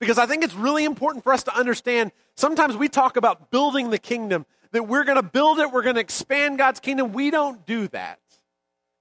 Because 0.00 0.18
I 0.18 0.26
think 0.26 0.42
it's 0.42 0.54
really 0.54 0.84
important 0.84 1.22
for 1.22 1.32
us 1.32 1.44
to 1.44 1.56
understand 1.56 2.12
sometimes 2.34 2.76
we 2.76 2.88
talk 2.88 3.16
about 3.16 3.50
building 3.50 3.90
the 3.90 3.98
kingdom, 3.98 4.46
that 4.74 4.88
we're 4.88 5.04
going 5.04 5.16
to 5.16 5.22
build 5.22 5.60
it, 5.60 5.70
we're 5.70 5.82
going 5.82 5.94
to 5.94 6.00
expand 6.00 6.58
God's 6.58 6.80
kingdom. 6.80 7.12
We 7.12 7.30
don't 7.30 7.64
do 7.64 7.86
that. 7.88 8.18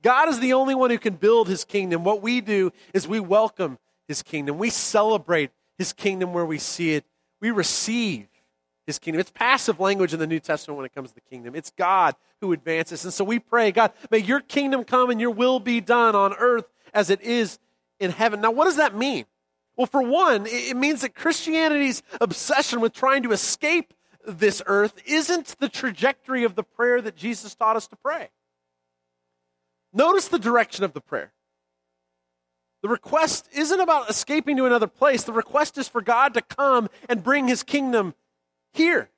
God 0.04 0.30
is 0.30 0.40
the 0.40 0.54
only 0.54 0.76
one 0.76 0.92
who 0.92 1.00
can 1.00 1.16
build 1.16 1.48
his 1.48 1.66
kingdom. 1.66 2.04
What 2.04 2.22
we 2.22 2.42
do 2.42 2.72
is 2.94 3.08
we 3.08 3.20
welcome 3.20 3.80
his 4.08 4.22
kingdom, 4.22 4.58
we 4.58 4.70
celebrate 4.70 5.50
his 5.78 5.92
kingdom 5.92 6.32
where 6.32 6.46
we 6.46 6.60
see 6.60 6.94
it, 6.94 7.06
we 7.42 7.52
receive 7.52 8.28
his 8.86 9.00
kingdom. 9.00 9.20
It's 9.20 9.32
passive 9.32 9.80
language 9.80 10.14
in 10.14 10.20
the 10.20 10.28
New 10.28 10.40
Testament 10.40 10.78
when 10.78 10.86
it 10.86 10.94
comes 10.94 11.10
to 11.10 11.16
the 11.16 11.22
kingdom. 11.22 11.56
It's 11.56 11.72
God 11.72 12.16
who 12.42 12.52
advances. 12.52 13.04
And 13.06 13.14
so 13.14 13.24
we 13.24 13.40
pray, 13.40 13.72
God, 13.72 13.94
may 14.12 14.20
your 14.20 14.42
kingdom 14.42 14.84
come 14.84 15.10
and 15.10 15.20
your 15.20 15.32
will 15.32 15.60
be 15.60 15.82
done 15.82 16.16
on 16.16 16.34
earth 16.34 16.66
as 16.94 17.10
it 17.10 17.22
is 17.22 17.58
in 18.00 18.12
heaven. 18.12 18.42
Now, 18.42 18.52
what 18.52 18.66
does 18.66 18.76
that 18.76 18.96
mean? 18.96 19.26
Well, 19.76 19.88
for 19.88 20.04
one, 20.04 20.46
it 20.46 20.76
means 20.76 21.02
that 21.02 21.16
Christianity's 21.16 22.04
obsession 22.22 22.80
with 22.82 22.94
trying 22.94 23.24
to 23.24 23.32
escape 23.32 23.94
this 24.26 24.62
earth 24.66 25.02
isn't 25.06 25.56
the 25.60 25.70
trajectory 25.70 26.44
of 26.44 26.56
the 26.56 26.64
prayer 26.64 27.02
that 27.02 27.16
Jesus 27.16 27.56
taught 27.56 27.76
us 27.76 27.88
to 27.88 27.96
pray. 27.96 28.30
Notice 29.94 30.28
the 30.28 30.40
direction 30.40 30.84
of 30.84 30.94
the 30.94 31.02
prayer. 31.02 31.34
The 32.82 32.90
request 32.90 33.48
isn't 33.54 33.80
about 33.80 34.10
escaping 34.10 34.58
to 34.58 34.66
another 34.66 34.88
place. 34.88 35.24
The 35.24 35.32
request 35.32 35.78
is 35.78 35.88
for 35.88 36.02
God 36.02 36.34
to 36.34 36.42
come 36.42 36.90
and 37.08 37.24
bring 37.24 37.48
his 37.48 37.64
kingdom 37.64 38.14
here. 38.74 39.10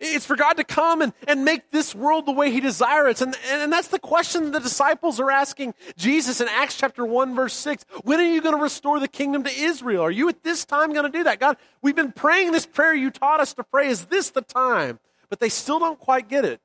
It's 0.00 0.24
for 0.24 0.34
God 0.34 0.54
to 0.54 0.64
come 0.64 1.02
and, 1.02 1.12
and 1.28 1.44
make 1.44 1.70
this 1.70 1.94
world 1.94 2.24
the 2.24 2.32
way 2.32 2.50
He 2.50 2.60
desires. 2.60 3.20
And, 3.20 3.36
and, 3.50 3.62
and 3.62 3.72
that's 3.72 3.88
the 3.88 3.98
question 3.98 4.50
the 4.50 4.58
disciples 4.58 5.20
are 5.20 5.30
asking 5.30 5.74
Jesus 5.96 6.40
in 6.40 6.48
Acts 6.48 6.76
chapter 6.78 7.04
1, 7.04 7.34
verse 7.34 7.52
6. 7.52 7.84
When 8.02 8.18
are 8.18 8.24
you 8.24 8.40
going 8.40 8.56
to 8.56 8.62
restore 8.62 8.98
the 8.98 9.08
kingdom 9.08 9.44
to 9.44 9.50
Israel? 9.50 10.02
Are 10.02 10.10
you 10.10 10.30
at 10.30 10.42
this 10.42 10.64
time 10.64 10.94
going 10.94 11.04
to 11.04 11.16
do 11.16 11.24
that? 11.24 11.38
God, 11.38 11.58
we've 11.82 11.94
been 11.94 12.12
praying 12.12 12.52
this 12.52 12.64
prayer 12.64 12.94
you 12.94 13.10
taught 13.10 13.40
us 13.40 13.52
to 13.54 13.64
pray. 13.64 13.88
Is 13.88 14.06
this 14.06 14.30
the 14.30 14.40
time? 14.40 15.00
But 15.28 15.38
they 15.38 15.50
still 15.50 15.78
don't 15.78 16.00
quite 16.00 16.28
get 16.28 16.46
it. 16.46 16.60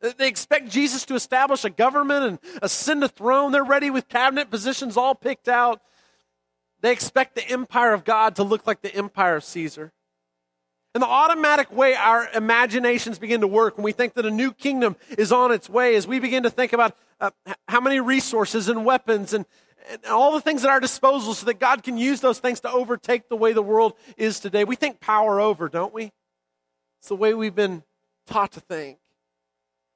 They 0.00 0.28
expect 0.28 0.70
Jesus 0.70 1.04
to 1.06 1.14
establish 1.14 1.64
a 1.64 1.70
government 1.70 2.24
and 2.24 2.38
ascend 2.62 3.02
a 3.02 3.08
throne. 3.08 3.52
They're 3.52 3.64
ready 3.64 3.90
with 3.90 4.08
cabinet 4.08 4.50
positions 4.50 4.96
all 4.96 5.14
picked 5.14 5.48
out. 5.48 5.80
They 6.80 6.92
expect 6.92 7.34
the 7.34 7.48
empire 7.48 7.92
of 7.92 8.04
God 8.04 8.36
to 8.36 8.44
look 8.44 8.66
like 8.66 8.82
the 8.82 8.94
empire 8.94 9.36
of 9.36 9.44
Caesar. 9.44 9.92
And 10.98 11.04
the 11.04 11.08
automatic 11.10 11.70
way 11.70 11.94
our 11.94 12.28
imaginations 12.34 13.20
begin 13.20 13.42
to 13.42 13.46
work 13.46 13.76
when 13.76 13.84
we 13.84 13.92
think 13.92 14.14
that 14.14 14.26
a 14.26 14.32
new 14.32 14.50
kingdom 14.50 14.96
is 15.16 15.30
on 15.30 15.52
its 15.52 15.70
way 15.70 15.94
is 15.94 16.08
we 16.08 16.18
begin 16.18 16.42
to 16.42 16.50
think 16.50 16.72
about 16.72 16.96
uh, 17.20 17.30
how 17.68 17.80
many 17.80 18.00
resources 18.00 18.68
and 18.68 18.84
weapons 18.84 19.32
and, 19.32 19.46
and 19.88 20.04
all 20.06 20.32
the 20.32 20.40
things 20.40 20.64
at 20.64 20.70
our 20.70 20.80
disposal 20.80 21.34
so 21.34 21.46
that 21.46 21.60
God 21.60 21.84
can 21.84 21.98
use 21.98 22.20
those 22.20 22.40
things 22.40 22.58
to 22.62 22.72
overtake 22.72 23.28
the 23.28 23.36
way 23.36 23.52
the 23.52 23.62
world 23.62 23.92
is 24.16 24.40
today. 24.40 24.64
We 24.64 24.74
think 24.74 24.98
power 24.98 25.40
over, 25.40 25.68
don't 25.68 25.94
we? 25.94 26.10
It's 26.98 27.10
the 27.10 27.14
way 27.14 27.32
we've 27.32 27.54
been 27.54 27.84
taught 28.26 28.50
to 28.54 28.60
think. 28.60 28.98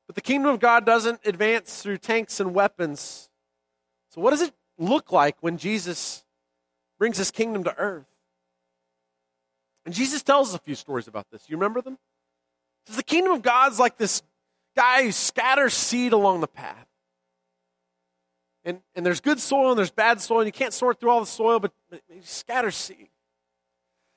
But 0.06 0.14
the 0.14 0.22
kingdom 0.22 0.52
of 0.54 0.60
God 0.60 0.86
doesn't 0.86 1.18
advance 1.24 1.82
through 1.82 1.98
tanks 1.98 2.38
and 2.38 2.54
weapons. 2.54 3.28
So, 4.10 4.20
what 4.20 4.30
does 4.30 4.42
it 4.42 4.54
look 4.78 5.10
like 5.10 5.34
when 5.40 5.58
Jesus 5.58 6.22
brings 6.96 7.16
his 7.16 7.32
kingdom 7.32 7.64
to 7.64 7.76
earth? 7.76 8.11
And 9.84 9.94
Jesus 9.94 10.22
tells 10.22 10.50
us 10.50 10.54
a 10.54 10.60
few 10.60 10.74
stories 10.74 11.08
about 11.08 11.26
this. 11.30 11.42
You 11.48 11.56
remember 11.56 11.82
them? 11.82 11.98
Says 12.86 12.96
the 12.96 13.02
kingdom 13.02 13.32
of 13.32 13.42
God's 13.42 13.78
like 13.78 13.96
this 13.96 14.22
guy 14.76 15.04
who 15.04 15.12
scatters 15.12 15.74
seed 15.74 16.12
along 16.12 16.40
the 16.40 16.46
path. 16.46 16.86
And, 18.64 18.80
and 18.94 19.04
there's 19.04 19.20
good 19.20 19.40
soil 19.40 19.70
and 19.70 19.78
there's 19.78 19.90
bad 19.90 20.20
soil, 20.20 20.40
and 20.40 20.46
you 20.46 20.52
can't 20.52 20.72
sort 20.72 21.00
through 21.00 21.10
all 21.10 21.20
the 21.20 21.26
soil, 21.26 21.58
but, 21.58 21.72
but 21.90 22.00
he 22.08 22.20
scatters 22.22 22.76
seed. 22.76 23.08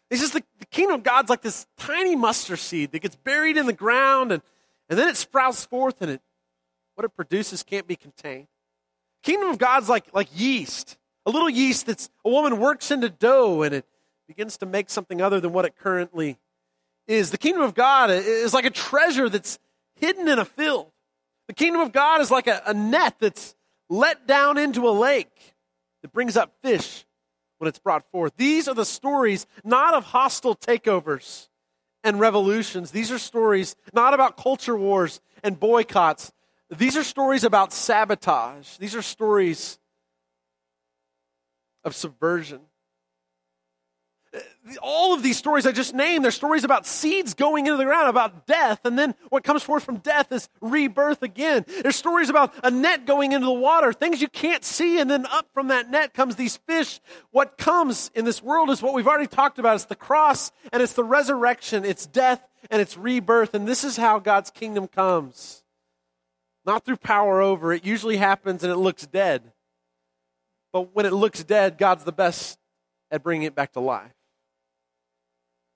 He 0.09 0.17
says 0.17 0.31
the, 0.31 0.43
the 0.59 0.65
kingdom 0.67 0.95
of 0.95 1.03
God's 1.03 1.29
like 1.29 1.41
this 1.41 1.65
tiny 1.77 2.15
mustard 2.15 2.59
seed 2.59 2.91
that 2.91 2.99
gets 2.99 3.15
buried 3.15 3.57
in 3.57 3.65
the 3.65 3.73
ground 3.73 4.31
and, 4.31 4.43
and 4.87 4.99
then 4.99 5.09
it 5.09 5.17
sprouts 5.17 5.65
forth 5.65 6.01
and 6.01 6.11
it 6.11 6.21
what 6.93 7.05
it 7.05 7.15
produces 7.15 7.63
can't 7.63 7.87
be 7.87 7.95
contained. 7.95 8.47
Kingdom 9.23 9.49
of 9.49 9.57
God's 9.57 9.89
like, 9.89 10.05
like 10.13 10.29
yeast. 10.33 10.97
A 11.25 11.31
little 11.31 11.49
yeast 11.49 11.87
that's 11.87 12.09
a 12.23 12.29
woman 12.29 12.59
works 12.59 12.91
into 12.91 13.09
dough 13.09 13.63
and 13.63 13.73
it 13.73 13.85
begins 14.27 14.57
to 14.57 14.65
make 14.65 14.89
something 14.89 15.21
other 15.21 15.39
than 15.39 15.53
what 15.53 15.65
it 15.65 15.75
currently 15.77 16.37
is. 17.07 17.31
The 17.31 17.37
kingdom 17.37 17.63
of 17.63 17.73
God 17.73 18.09
is 18.09 18.53
like 18.53 18.65
a 18.65 18.71
treasure 18.71 19.29
that's 19.29 19.59
hidden 19.95 20.27
in 20.27 20.39
a 20.39 20.45
field. 20.45 20.91
The 21.47 21.53
kingdom 21.53 21.81
of 21.81 21.91
God 21.91 22.21
is 22.21 22.31
like 22.31 22.47
a, 22.47 22.61
a 22.65 22.73
net 22.73 23.15
that's 23.19 23.55
let 23.89 24.25
down 24.25 24.57
into 24.57 24.87
a 24.87 24.91
lake 24.91 25.55
that 26.01 26.11
brings 26.11 26.35
up 26.35 26.53
fish 26.63 27.05
when 27.59 27.67
it's 27.67 27.79
brought 27.79 28.09
forth. 28.11 28.33
These 28.37 28.67
are 28.67 28.73
the 28.73 28.85
stories 28.85 29.45
not 29.63 29.93
of 29.93 30.05
hostile 30.05 30.55
takeovers 30.55 31.49
and 32.03 32.19
revolutions. 32.19 32.91
These 32.91 33.11
are 33.11 33.19
stories 33.19 33.75
not 33.93 34.13
about 34.13 34.37
culture 34.37 34.75
wars 34.75 35.21
and 35.43 35.59
boycotts. 35.59 36.31
These 36.75 36.97
are 36.97 37.03
stories 37.03 37.43
about 37.43 37.71
sabotage. 37.73 38.77
These 38.77 38.95
are 38.95 39.01
stories 39.03 39.77
of 41.83 41.95
subversion 41.95 42.61
all 44.81 45.13
of 45.13 45.21
these 45.21 45.37
stories 45.37 45.65
I 45.65 45.71
just 45.71 45.93
named, 45.93 46.23
they're 46.23 46.31
stories 46.31 46.63
about 46.63 46.85
seeds 46.85 47.33
going 47.33 47.67
into 47.67 47.77
the 47.77 47.85
ground, 47.85 48.09
about 48.09 48.47
death, 48.47 48.79
and 48.83 48.97
then 48.97 49.13
what 49.29 49.43
comes 49.43 49.63
forth 49.63 49.83
from 49.83 49.97
death 49.97 50.31
is 50.31 50.49
rebirth 50.61 51.21
again. 51.21 51.65
There's 51.83 51.95
stories 51.95 52.29
about 52.29 52.53
a 52.63 52.71
net 52.71 53.05
going 53.05 53.31
into 53.31 53.45
the 53.45 53.53
water, 53.53 53.93
things 53.93 54.21
you 54.21 54.27
can't 54.27 54.63
see, 54.63 54.99
and 54.99 55.09
then 55.09 55.25
up 55.27 55.47
from 55.53 55.67
that 55.67 55.89
net 55.89 56.13
comes 56.13 56.35
these 56.35 56.57
fish. 56.57 56.99
What 57.31 57.57
comes 57.57 58.09
in 58.15 58.25
this 58.25 58.41
world 58.41 58.69
is 58.69 58.81
what 58.81 58.93
we've 58.93 59.07
already 59.07 59.27
talked 59.27 59.59
about. 59.59 59.75
It's 59.75 59.85
the 59.85 59.95
cross, 59.95 60.51
and 60.73 60.81
it's 60.81 60.93
the 60.93 61.03
resurrection, 61.03 61.85
it's 61.85 62.07
death, 62.07 62.41
and 62.71 62.81
it's 62.81 62.97
rebirth, 62.97 63.53
and 63.53 63.67
this 63.67 63.83
is 63.83 63.97
how 63.97 64.17
God's 64.17 64.49
kingdom 64.49 64.87
comes. 64.87 65.63
Not 66.65 66.83
through 66.83 66.97
power 66.97 67.39
over, 67.41 67.71
it 67.71 67.85
usually 67.85 68.17
happens 68.17 68.63
and 68.63 68.73
it 68.73 68.77
looks 68.77 69.05
dead. 69.05 69.51
But 70.73 70.95
when 70.95 71.05
it 71.05 71.13
looks 71.13 71.43
dead, 71.43 71.77
God's 71.77 72.03
the 72.03 72.11
best 72.11 72.57
at 73.11 73.21
bringing 73.21 73.45
it 73.45 73.53
back 73.53 73.73
to 73.73 73.79
life. 73.79 74.14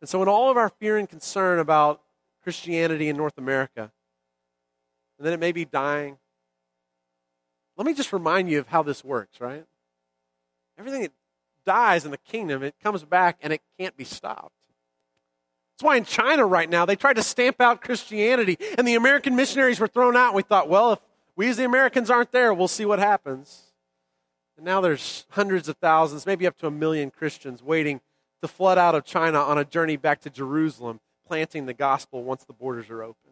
And 0.01 0.09
so, 0.09 0.21
in 0.21 0.27
all 0.27 0.49
of 0.49 0.57
our 0.57 0.69
fear 0.69 0.97
and 0.97 1.09
concern 1.09 1.59
about 1.59 2.01
Christianity 2.43 3.09
in 3.09 3.17
North 3.17 3.37
America, 3.37 3.91
and 5.17 5.25
then 5.25 5.33
it 5.33 5.39
may 5.39 5.51
be 5.51 5.65
dying, 5.65 6.17
let 7.75 7.85
me 7.85 7.93
just 7.93 8.13
remind 8.13 8.49
you 8.49 8.59
of 8.59 8.67
how 8.67 8.83
this 8.83 9.03
works, 9.03 9.41
right? 9.41 9.65
Everything 10.77 11.01
that 11.01 11.11
dies 11.65 12.05
in 12.05 12.11
the 12.11 12.17
kingdom, 12.17 12.63
it 12.63 12.75
comes 12.81 13.03
back 13.03 13.37
and 13.41 13.51
it 13.51 13.61
can't 13.77 13.95
be 13.95 14.03
stopped. 14.05 14.53
That's 15.73 15.85
why 15.85 15.95
in 15.97 16.03
China 16.03 16.45
right 16.45 16.69
now, 16.69 16.85
they 16.85 16.95
tried 16.97 17.15
to 17.15 17.23
stamp 17.23 17.61
out 17.61 17.81
Christianity, 17.81 18.57
and 18.77 18.87
the 18.87 18.95
American 18.95 19.35
missionaries 19.35 19.79
were 19.79 19.87
thrown 19.87 20.17
out. 20.17 20.33
We 20.33 20.43
thought, 20.43 20.67
well, 20.67 20.93
if 20.93 20.99
we 21.37 21.47
as 21.47 21.57
the 21.57 21.63
Americans 21.63 22.09
aren't 22.09 22.31
there, 22.33 22.53
we'll 22.53 22.67
see 22.67 22.85
what 22.85 22.99
happens. 22.99 23.63
And 24.57 24.65
now 24.65 24.81
there's 24.81 25.25
hundreds 25.29 25.69
of 25.69 25.77
thousands, 25.77 26.25
maybe 26.25 26.45
up 26.45 26.57
to 26.57 26.67
a 26.67 26.71
million 26.71 27.11
Christians 27.11 27.63
waiting 27.63 28.01
to 28.41 28.47
flood 28.47 28.77
out 28.77 28.95
of 28.95 29.03
China 29.05 29.39
on 29.39 29.57
a 29.57 29.65
journey 29.65 29.97
back 29.97 30.21
to 30.21 30.29
Jerusalem, 30.29 30.99
planting 31.27 31.65
the 31.65 31.73
gospel 31.73 32.23
once 32.23 32.43
the 32.45 32.53
borders 32.53 32.89
are 32.89 33.03
open. 33.03 33.31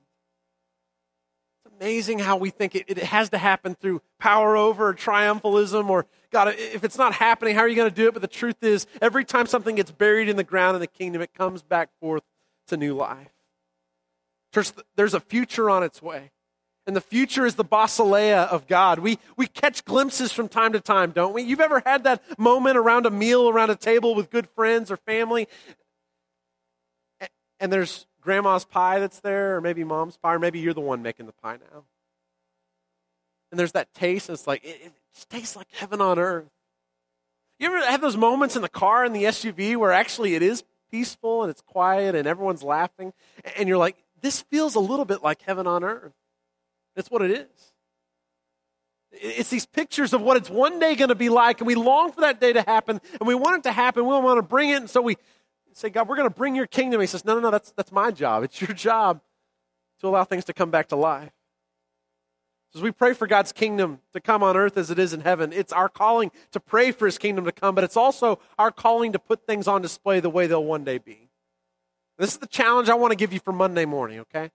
It's 1.66 1.76
amazing 1.80 2.20
how 2.20 2.38
we 2.38 2.50
think 2.50 2.76
it, 2.76 2.86
it 2.88 2.98
has 3.00 3.30
to 3.30 3.38
happen 3.38 3.76
through 3.76 4.02
power 4.20 4.56
over 4.56 4.90
or 4.90 4.94
triumphalism 4.94 5.90
or, 5.90 6.06
God, 6.32 6.56
if 6.58 6.84
it's 6.84 6.98
not 6.98 7.14
happening, 7.14 7.56
how 7.56 7.62
are 7.62 7.68
you 7.68 7.76
going 7.76 7.90
to 7.90 7.96
do 7.96 8.08
it? 8.08 8.14
But 8.14 8.22
the 8.22 8.28
truth 8.28 8.62
is, 8.62 8.86
every 9.02 9.26
time 9.26 9.48
something 9.48 9.76
gets 9.76 9.92
buried 9.92 10.30
in 10.30 10.36
the 10.36 10.44
ground 10.44 10.76
in 10.76 10.82
the 10.82 10.88
kingdom, 10.88 11.22
it 11.22 11.34
comes 11.34 11.62
back 11.64 11.90
forth 12.00 12.24
to 12.68 12.78
new 12.78 12.96
life. 12.96 13.32
Church, 14.54 14.72
there's 14.96 15.14
a 15.14 15.20
future 15.20 15.70
on 15.70 15.84
its 15.84 16.02
way. 16.02 16.32
And 16.88 16.96
the 16.96 17.02
future 17.02 17.46
is 17.46 17.56
the 17.56 17.66
basileia 17.66 18.48
of 18.48 18.66
God. 18.66 19.00
We, 19.00 19.20
we 19.36 19.46
catch 19.46 19.84
glimpses 19.84 20.32
from 20.32 20.48
time 20.48 20.72
to 20.72 20.80
time, 20.80 21.12
don't 21.12 21.34
we? 21.34 21.44
You've 21.44 21.60
ever 21.60 21.84
had 21.86 22.06
that 22.06 22.24
moment 22.40 22.78
around 22.78 23.06
a 23.06 23.12
meal, 23.12 23.50
around 23.50 23.70
a 23.70 23.76
table 23.76 24.16
with 24.16 24.30
good 24.30 24.48
friends 24.48 24.90
or 24.90 24.96
family, 24.96 25.50
and 27.60 27.74
there's 27.74 28.06
grandma's 28.22 28.64
pie 28.64 29.00
that's 29.00 29.20
there, 29.20 29.58
or 29.58 29.62
maybe 29.62 29.84
mom's 29.84 30.16
pie, 30.16 30.36
or 30.36 30.40
maybe 30.40 30.60
you're 30.60 30.74
the 30.74 30.80
one 30.80 31.02
making 31.02 31.26
the 31.26 31.34
pie 31.34 31.58
now. 31.74 31.84
And 33.52 33.60
there's 33.60 33.74
that 33.74 33.94
taste, 33.94 34.30
and 34.30 34.38
it's 34.38 34.48
like, 34.48 34.64
it, 34.64 34.80
it 34.86 34.94
tastes 35.30 35.58
like 35.58 35.68
heaven 35.74 36.00
on 36.00 36.18
earth. 36.18 36.48
You 37.60 37.68
ever 37.68 37.86
have 37.86 38.02
those 38.02 38.18
moments 38.18 38.56
in 38.56 38.62
the 38.62 38.70
car, 38.70 39.04
in 39.04 39.12
the 39.12 39.24
SUV, 39.24 39.76
where 39.76 39.92
actually 39.92 40.36
it 40.36 40.44
is 40.44 40.64
peaceful 40.90 41.44
and 41.44 41.50
it's 41.50 41.62
quiet 41.62 42.16
and 42.16 42.28
everyone's 42.28 42.64
laughing, 42.64 43.12
and 43.58 43.68
you're 43.68 43.78
like, 43.78 43.98
this 44.22 44.42
feels 44.44 44.76
a 44.76 44.80
little 44.80 45.06
bit 45.06 45.22
like 45.22 45.42
heaven 45.42 45.68
on 45.68 45.84
earth? 45.84 46.14
That's 46.98 47.12
what 47.12 47.22
it 47.22 47.30
is. 47.30 47.72
It's 49.12 49.50
these 49.50 49.68
pictures 49.68 50.14
of 50.14 50.22
what 50.22 50.36
it's 50.36 50.50
one 50.50 50.80
day 50.80 50.96
going 50.96 51.10
to 51.10 51.16
be 51.16 51.30
like, 51.30 51.62
and 51.62 51.68
we 51.68 51.76
long 51.76 52.12
for 52.12 52.22
that 52.22 52.42
day 52.42 52.54
to 52.54 52.62
happen, 52.64 53.00
and 53.20 53.28
we 53.28 53.36
want 53.36 53.60
it 53.60 53.64
to 53.70 53.72
happen. 53.72 54.04
We 54.04 54.10
want 54.10 54.40
to 54.40 54.42
bring 54.42 54.72
it, 54.72 54.78
and 54.78 54.90
so 54.90 55.02
we 55.02 55.16
say, 55.74 55.92
God, 55.92 56.10
we're 56.10 56.16
going 56.16 56.28
to 56.28 56.36
bring 56.36 56.56
your 56.56 56.66
kingdom. 56.66 57.00
He 57.00 57.06
says, 57.08 57.24
No, 57.24 57.36
no, 57.36 57.40
no, 57.40 57.52
that's, 57.52 57.72
that's 57.72 57.92
my 57.92 58.10
job. 58.10 58.44
It's 58.44 58.60
your 58.60 58.74
job 58.74 59.22
to 60.02 60.08
allow 60.08 60.24
things 60.24 60.46
to 60.46 60.54
come 60.54 60.72
back 60.72 60.88
to 60.88 60.96
life. 60.96 61.32
As 62.76 62.82
we 62.82 62.92
pray 62.92 63.14
for 63.14 63.28
God's 63.28 63.52
kingdom 63.52 64.00
to 64.14 64.20
come 64.20 64.42
on 64.42 64.58
earth 64.58 64.76
as 64.76 64.90
it 64.90 64.98
is 64.98 65.14
in 65.14 65.22
heaven, 65.22 65.54
it's 65.54 65.72
our 65.72 65.90
calling 65.90 66.32
to 66.52 66.60
pray 66.60 66.92
for 66.92 67.06
his 67.06 67.20
kingdom 67.20 67.46
to 67.46 67.52
come, 67.52 67.76
but 67.76 67.84
it's 67.84 67.98
also 67.98 68.40
our 68.58 68.72
calling 68.72 69.14
to 69.14 69.20
put 69.20 69.46
things 69.46 69.68
on 69.68 69.84
display 69.84 70.20
the 70.20 70.30
way 70.32 70.48
they'll 70.48 70.64
one 70.64 70.84
day 70.84 70.98
be. 70.98 71.30
This 72.18 72.32
is 72.32 72.38
the 72.38 72.48
challenge 72.48 72.90
I 72.90 72.96
want 72.96 73.12
to 73.12 73.16
give 73.16 73.34
you 73.34 73.40
for 73.40 73.54
Monday 73.54 73.86
morning, 73.86 74.20
okay? 74.22 74.50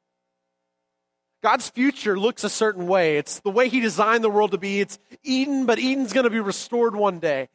God's 1.43 1.69
future 1.69 2.19
looks 2.19 2.45
a 2.45 2.49
certain 2.49 2.87
way. 2.87 3.17
It's 3.17 3.41
the 3.41 3.51
way 3.51 3.69
He 3.69 3.81
designed 3.81 4.23
the 4.23 4.31
world 4.31 4.53
to 4.53 4.59
be. 4.59 4.81
It's 4.81 4.99
Eden, 5.25 5.67
but 5.67 5.79
Eden's 5.79 6.13
going 6.13 6.25
to 6.25 6.31
be 6.31 6.41
restored 6.41 6.95
one 6.95 7.19
day. 7.19 7.49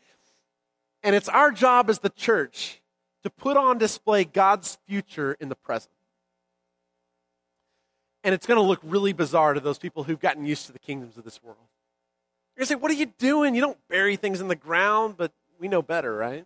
And 1.04 1.16
it's 1.16 1.30
our 1.30 1.52
job 1.52 1.90
as 1.90 2.00
the 2.00 2.10
church 2.10 2.82
to 3.24 3.30
put 3.30 3.56
on 3.56 3.78
display 3.78 4.26
God's 4.26 4.78
future 4.88 5.38
in 5.40 5.48
the 5.50 5.56
present. 5.56 5.92
And 8.24 8.34
it's 8.34 8.46
going 8.46 8.60
to 8.60 8.66
look 8.66 8.82
really 8.84 9.14
bizarre 9.14 9.54
to 9.54 9.62
those 9.62 9.78
people 9.80 10.04
who've 10.04 10.20
gotten 10.20 10.46
used 10.46 10.66
to 10.66 10.74
the 10.74 10.80
kingdoms 10.80 11.18
of 11.18 11.24
this 11.24 11.42
world. 11.42 11.58
You're 12.56 12.62
going 12.62 12.68
to 12.68 12.74
say, 12.74 12.76
What 12.76 12.92
are 12.92 12.96
you 12.96 13.06
doing? 13.18 13.56
You 13.56 13.62
don't 13.62 13.78
bury 13.88 14.18
things 14.18 14.42
in 14.42 14.50
the 14.50 14.56
ground, 14.56 15.16
but 15.16 15.32
we 15.60 15.70
know 15.70 15.82
better, 15.82 16.14
right? 16.14 16.46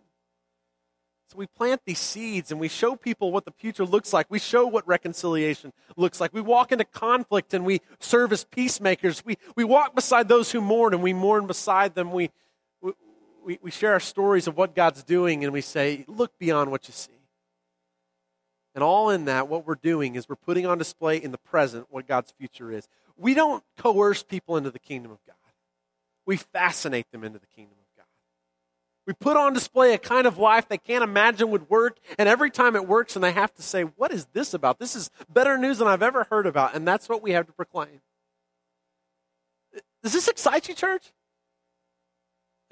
So 1.32 1.38
we 1.38 1.46
plant 1.46 1.80
these 1.86 1.98
seeds 1.98 2.50
and 2.50 2.60
we 2.60 2.68
show 2.68 2.94
people 2.94 3.32
what 3.32 3.46
the 3.46 3.52
future 3.52 3.86
looks 3.86 4.12
like. 4.12 4.26
We 4.28 4.38
show 4.38 4.66
what 4.66 4.86
reconciliation 4.86 5.72
looks 5.96 6.20
like. 6.20 6.34
We 6.34 6.42
walk 6.42 6.72
into 6.72 6.84
conflict 6.84 7.54
and 7.54 7.64
we 7.64 7.80
serve 8.00 8.32
as 8.32 8.44
peacemakers. 8.44 9.24
We, 9.24 9.38
we 9.56 9.64
walk 9.64 9.94
beside 9.94 10.28
those 10.28 10.52
who 10.52 10.60
mourn 10.60 10.92
and 10.92 11.02
we 11.02 11.14
mourn 11.14 11.46
beside 11.46 11.94
them. 11.94 12.12
We, 12.12 12.28
we, 13.42 13.58
we 13.62 13.70
share 13.70 13.94
our 13.94 14.00
stories 14.00 14.46
of 14.46 14.58
what 14.58 14.74
God's 14.74 15.02
doing 15.04 15.42
and 15.42 15.54
we 15.54 15.62
say, 15.62 16.04
look 16.06 16.38
beyond 16.38 16.70
what 16.70 16.86
you 16.86 16.92
see. 16.92 17.12
And 18.74 18.84
all 18.84 19.08
in 19.08 19.24
that, 19.24 19.48
what 19.48 19.66
we're 19.66 19.76
doing 19.76 20.16
is 20.16 20.28
we're 20.28 20.36
putting 20.36 20.66
on 20.66 20.76
display 20.76 21.16
in 21.16 21.30
the 21.32 21.38
present 21.38 21.86
what 21.88 22.06
God's 22.06 22.30
future 22.32 22.70
is. 22.70 22.86
We 23.16 23.32
don't 23.32 23.64
coerce 23.78 24.22
people 24.22 24.58
into 24.58 24.70
the 24.70 24.78
kingdom 24.78 25.10
of 25.10 25.24
God, 25.26 25.36
we 26.26 26.36
fascinate 26.36 27.10
them 27.10 27.24
into 27.24 27.38
the 27.38 27.46
kingdom 27.46 27.72
of 27.72 27.76
God. 27.78 27.81
We 29.06 29.14
put 29.14 29.36
on 29.36 29.52
display 29.52 29.94
a 29.94 29.98
kind 29.98 30.26
of 30.26 30.38
life 30.38 30.68
they 30.68 30.78
can't 30.78 31.02
imagine 31.02 31.50
would 31.50 31.68
work, 31.68 31.98
and 32.18 32.28
every 32.28 32.50
time 32.50 32.76
it 32.76 32.86
works, 32.86 33.16
and 33.16 33.24
they 33.24 33.32
have 33.32 33.52
to 33.54 33.62
say, 33.62 33.82
What 33.82 34.12
is 34.12 34.26
this 34.32 34.54
about? 34.54 34.78
This 34.78 34.94
is 34.94 35.10
better 35.28 35.58
news 35.58 35.78
than 35.78 35.88
I've 35.88 36.02
ever 36.02 36.24
heard 36.30 36.46
about. 36.46 36.74
And 36.74 36.86
that's 36.86 37.08
what 37.08 37.22
we 37.22 37.32
have 37.32 37.46
to 37.46 37.52
proclaim. 37.52 38.00
Does 40.02 40.12
this 40.12 40.28
excite 40.28 40.68
you, 40.68 40.74
church? 40.74 41.12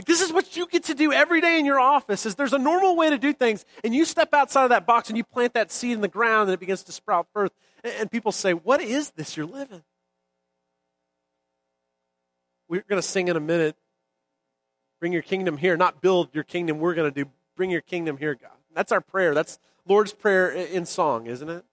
Like 0.00 0.06
this 0.06 0.22
is 0.22 0.32
what 0.32 0.56
you 0.56 0.66
get 0.66 0.84
to 0.84 0.94
do 0.94 1.12
every 1.12 1.42
day 1.42 1.58
in 1.58 1.66
your 1.66 1.78
office 1.78 2.24
is 2.24 2.34
there's 2.34 2.54
a 2.54 2.58
normal 2.58 2.96
way 2.96 3.10
to 3.10 3.18
do 3.18 3.34
things 3.34 3.66
and 3.84 3.94
you 3.94 4.06
step 4.06 4.32
outside 4.32 4.64
of 4.64 4.70
that 4.70 4.86
box 4.86 5.10
and 5.10 5.18
you 5.18 5.24
plant 5.24 5.52
that 5.52 5.70
seed 5.70 5.92
in 5.92 6.00
the 6.00 6.08
ground 6.08 6.48
and 6.48 6.54
it 6.54 6.58
begins 6.58 6.82
to 6.84 6.92
sprout 6.92 7.26
forth 7.34 7.52
and 7.84 8.10
people 8.10 8.32
say 8.32 8.54
what 8.54 8.80
is 8.80 9.10
this 9.10 9.36
you're 9.36 9.44
living 9.44 9.82
we're 12.66 12.82
going 12.88 12.96
to 12.98 13.06
sing 13.06 13.28
in 13.28 13.36
a 13.36 13.40
minute 13.40 13.76
bring 15.00 15.12
your 15.12 15.22
kingdom 15.22 15.56
here 15.56 15.76
not 15.76 16.00
build 16.00 16.28
your 16.32 16.44
kingdom 16.44 16.78
we're 16.78 16.94
going 16.94 17.12
to 17.12 17.24
do 17.24 17.28
bring 17.56 17.70
your 17.70 17.80
kingdom 17.80 18.16
here 18.16 18.34
god 18.34 18.50
that's 18.74 18.92
our 18.92 19.00
prayer 19.00 19.34
that's 19.34 19.58
lord's 19.88 20.12
prayer 20.12 20.50
in 20.50 20.86
song 20.86 21.26
isn't 21.26 21.48
it 21.48 21.64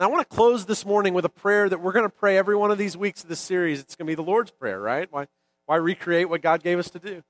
I 0.00 0.08
want 0.08 0.28
to 0.28 0.36
close 0.36 0.66
this 0.66 0.84
morning 0.84 1.14
with 1.14 1.24
a 1.24 1.30
prayer 1.30 1.68
that 1.68 1.80
we're 1.80 1.92
going 1.92 2.04
to 2.04 2.14
pray 2.14 2.36
every 2.36 2.56
one 2.56 2.72
of 2.72 2.78
these 2.78 2.96
weeks 2.96 3.22
of 3.22 3.28
this 3.28 3.38
series. 3.38 3.78
It's 3.80 3.94
going 3.94 4.06
to 4.06 4.10
be 4.10 4.16
the 4.16 4.22
Lord's 4.22 4.50
Prayer, 4.50 4.80
right? 4.80 5.06
Why, 5.10 5.28
why 5.66 5.76
recreate 5.76 6.28
what 6.28 6.42
God 6.42 6.64
gave 6.64 6.80
us 6.80 6.90
to 6.90 6.98
do? 6.98 7.22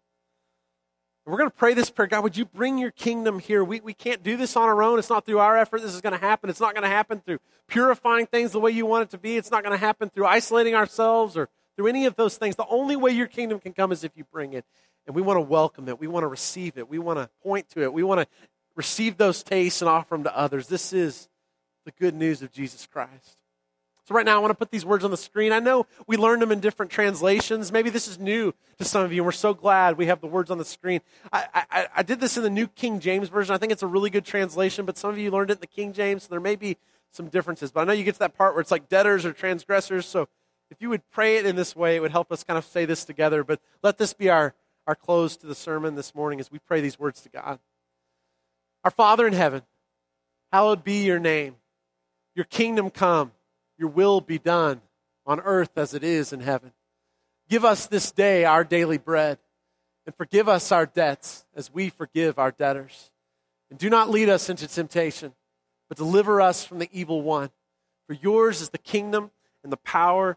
We're 1.26 1.38
going 1.38 1.50
to 1.50 1.56
pray 1.56 1.72
this 1.72 1.88
prayer 1.88 2.06
God, 2.06 2.22
would 2.22 2.36
you 2.36 2.44
bring 2.44 2.76
your 2.76 2.90
kingdom 2.90 3.38
here? 3.38 3.64
We, 3.64 3.80
we 3.80 3.94
can't 3.94 4.22
do 4.22 4.36
this 4.36 4.56
on 4.56 4.64
our 4.64 4.82
own. 4.82 4.98
It's 4.98 5.08
not 5.08 5.24
through 5.24 5.38
our 5.38 5.56
effort 5.56 5.80
this 5.80 5.94
is 5.94 6.00
going 6.00 6.12
to 6.12 6.18
happen. 6.18 6.50
It's 6.50 6.60
not 6.60 6.74
going 6.74 6.82
to 6.82 6.88
happen 6.88 7.20
through 7.20 7.38
purifying 7.66 8.26
things 8.26 8.52
the 8.52 8.60
way 8.60 8.72
you 8.72 8.84
want 8.84 9.04
it 9.04 9.10
to 9.10 9.18
be. 9.18 9.36
It's 9.36 9.50
not 9.50 9.62
going 9.62 9.72
to 9.72 9.78
happen 9.78 10.10
through 10.10 10.26
isolating 10.26 10.74
ourselves 10.74 11.36
or 11.36 11.48
through 11.76 11.88
any 11.88 12.06
of 12.06 12.16
those 12.16 12.36
things. 12.36 12.56
The 12.56 12.66
only 12.66 12.96
way 12.96 13.12
your 13.12 13.26
kingdom 13.26 13.60
can 13.60 13.72
come 13.72 13.92
is 13.92 14.04
if 14.04 14.12
you 14.16 14.24
bring 14.24 14.52
it. 14.52 14.64
And 15.06 15.14
we 15.14 15.22
want 15.22 15.36
to 15.36 15.42
welcome 15.42 15.88
it. 15.88 16.00
We 16.00 16.06
want 16.06 16.24
to 16.24 16.28
receive 16.28 16.78
it. 16.78 16.88
We 16.88 16.98
want 16.98 17.18
to 17.18 17.28
point 17.42 17.68
to 17.70 17.82
it. 17.82 17.92
We 17.92 18.02
want 18.02 18.20
to 18.20 18.26
receive 18.74 19.16
those 19.16 19.42
tastes 19.42 19.82
and 19.82 19.88
offer 19.88 20.14
them 20.14 20.24
to 20.24 20.36
others. 20.36 20.68
This 20.68 20.92
is 20.92 21.28
the 21.84 21.92
good 21.92 22.14
news 22.14 22.42
of 22.42 22.50
Jesus 22.52 22.86
Christ. 22.86 23.38
So, 24.06 24.14
right 24.14 24.26
now, 24.26 24.36
I 24.36 24.38
want 24.38 24.50
to 24.50 24.54
put 24.54 24.70
these 24.70 24.84
words 24.84 25.02
on 25.02 25.10
the 25.10 25.16
screen. 25.16 25.50
I 25.50 25.60
know 25.60 25.86
we 26.06 26.18
learned 26.18 26.42
them 26.42 26.52
in 26.52 26.60
different 26.60 26.92
translations. 26.92 27.72
Maybe 27.72 27.88
this 27.88 28.06
is 28.06 28.18
new 28.18 28.52
to 28.76 28.84
some 28.84 29.02
of 29.02 29.14
you, 29.14 29.22
and 29.22 29.26
we're 29.26 29.32
so 29.32 29.54
glad 29.54 29.96
we 29.96 30.06
have 30.06 30.20
the 30.20 30.26
words 30.26 30.50
on 30.50 30.58
the 30.58 30.64
screen. 30.64 31.00
I, 31.32 31.46
I, 31.70 31.86
I, 31.96 32.02
did 32.02 32.20
this 32.20 32.36
in 32.36 32.42
the 32.42 32.50
New 32.50 32.66
King 32.66 33.00
James 33.00 33.30
Version. 33.30 33.54
I 33.54 33.58
think 33.58 33.72
it's 33.72 33.82
a 33.82 33.86
really 33.86 34.10
good 34.10 34.26
translation, 34.26 34.84
but 34.84 34.98
some 34.98 35.08
of 35.08 35.16
you 35.16 35.30
learned 35.30 35.50
it 35.50 35.54
in 35.54 35.60
the 35.60 35.66
King 35.66 35.94
James, 35.94 36.24
so 36.24 36.28
there 36.28 36.40
may 36.40 36.54
be 36.54 36.76
some 37.12 37.28
differences. 37.28 37.72
But 37.72 37.80
I 37.80 37.84
know 37.84 37.92
you 37.94 38.04
get 38.04 38.14
to 38.14 38.18
that 38.20 38.36
part 38.36 38.52
where 38.52 38.60
it's 38.60 38.70
like 38.70 38.90
debtors 38.90 39.24
or 39.24 39.32
transgressors. 39.32 40.04
So, 40.04 40.28
if 40.74 40.82
you 40.82 40.88
would 40.88 41.08
pray 41.10 41.36
it 41.36 41.46
in 41.46 41.56
this 41.56 41.76
way, 41.76 41.96
it 41.96 42.00
would 42.00 42.10
help 42.10 42.32
us 42.32 42.42
kind 42.42 42.58
of 42.58 42.64
say 42.64 42.84
this 42.84 43.04
together. 43.04 43.44
But 43.44 43.60
let 43.82 43.98
this 43.98 44.12
be 44.12 44.28
our, 44.28 44.54
our 44.86 44.94
close 44.94 45.36
to 45.38 45.46
the 45.46 45.54
sermon 45.54 45.94
this 45.94 46.14
morning 46.14 46.40
as 46.40 46.50
we 46.50 46.58
pray 46.58 46.80
these 46.80 46.98
words 46.98 47.20
to 47.22 47.28
God. 47.28 47.58
Our 48.82 48.90
Father 48.90 49.26
in 49.26 49.32
heaven, 49.32 49.62
hallowed 50.52 50.82
be 50.82 51.04
your 51.04 51.20
name. 51.20 51.56
Your 52.34 52.44
kingdom 52.44 52.90
come 52.90 53.30
your 53.78 53.88
will 53.88 54.20
be 54.20 54.38
done 54.38 54.80
on 55.26 55.40
earth 55.40 55.76
as 55.76 55.94
it 55.94 56.04
is 56.04 56.32
in 56.32 56.40
heaven. 56.40 56.72
Give 57.48 57.64
us 57.64 57.86
this 57.86 58.10
day 58.10 58.44
our 58.44 58.64
daily 58.64 58.98
bread, 58.98 59.38
and 60.06 60.14
forgive 60.14 60.48
us 60.48 60.72
our 60.72 60.86
debts 60.86 61.44
as 61.54 61.72
we 61.72 61.88
forgive 61.88 62.38
our 62.38 62.50
debtors. 62.50 63.10
And 63.70 63.78
do 63.78 63.90
not 63.90 64.10
lead 64.10 64.28
us 64.28 64.48
into 64.48 64.68
temptation, 64.68 65.34
but 65.88 65.98
deliver 65.98 66.40
us 66.40 66.64
from 66.64 66.78
the 66.78 66.88
evil 66.92 67.22
one. 67.22 67.50
For 68.06 68.14
yours 68.14 68.60
is 68.60 68.70
the 68.70 68.78
kingdom 68.78 69.30
and 69.62 69.72
the 69.72 69.78
power 69.78 70.36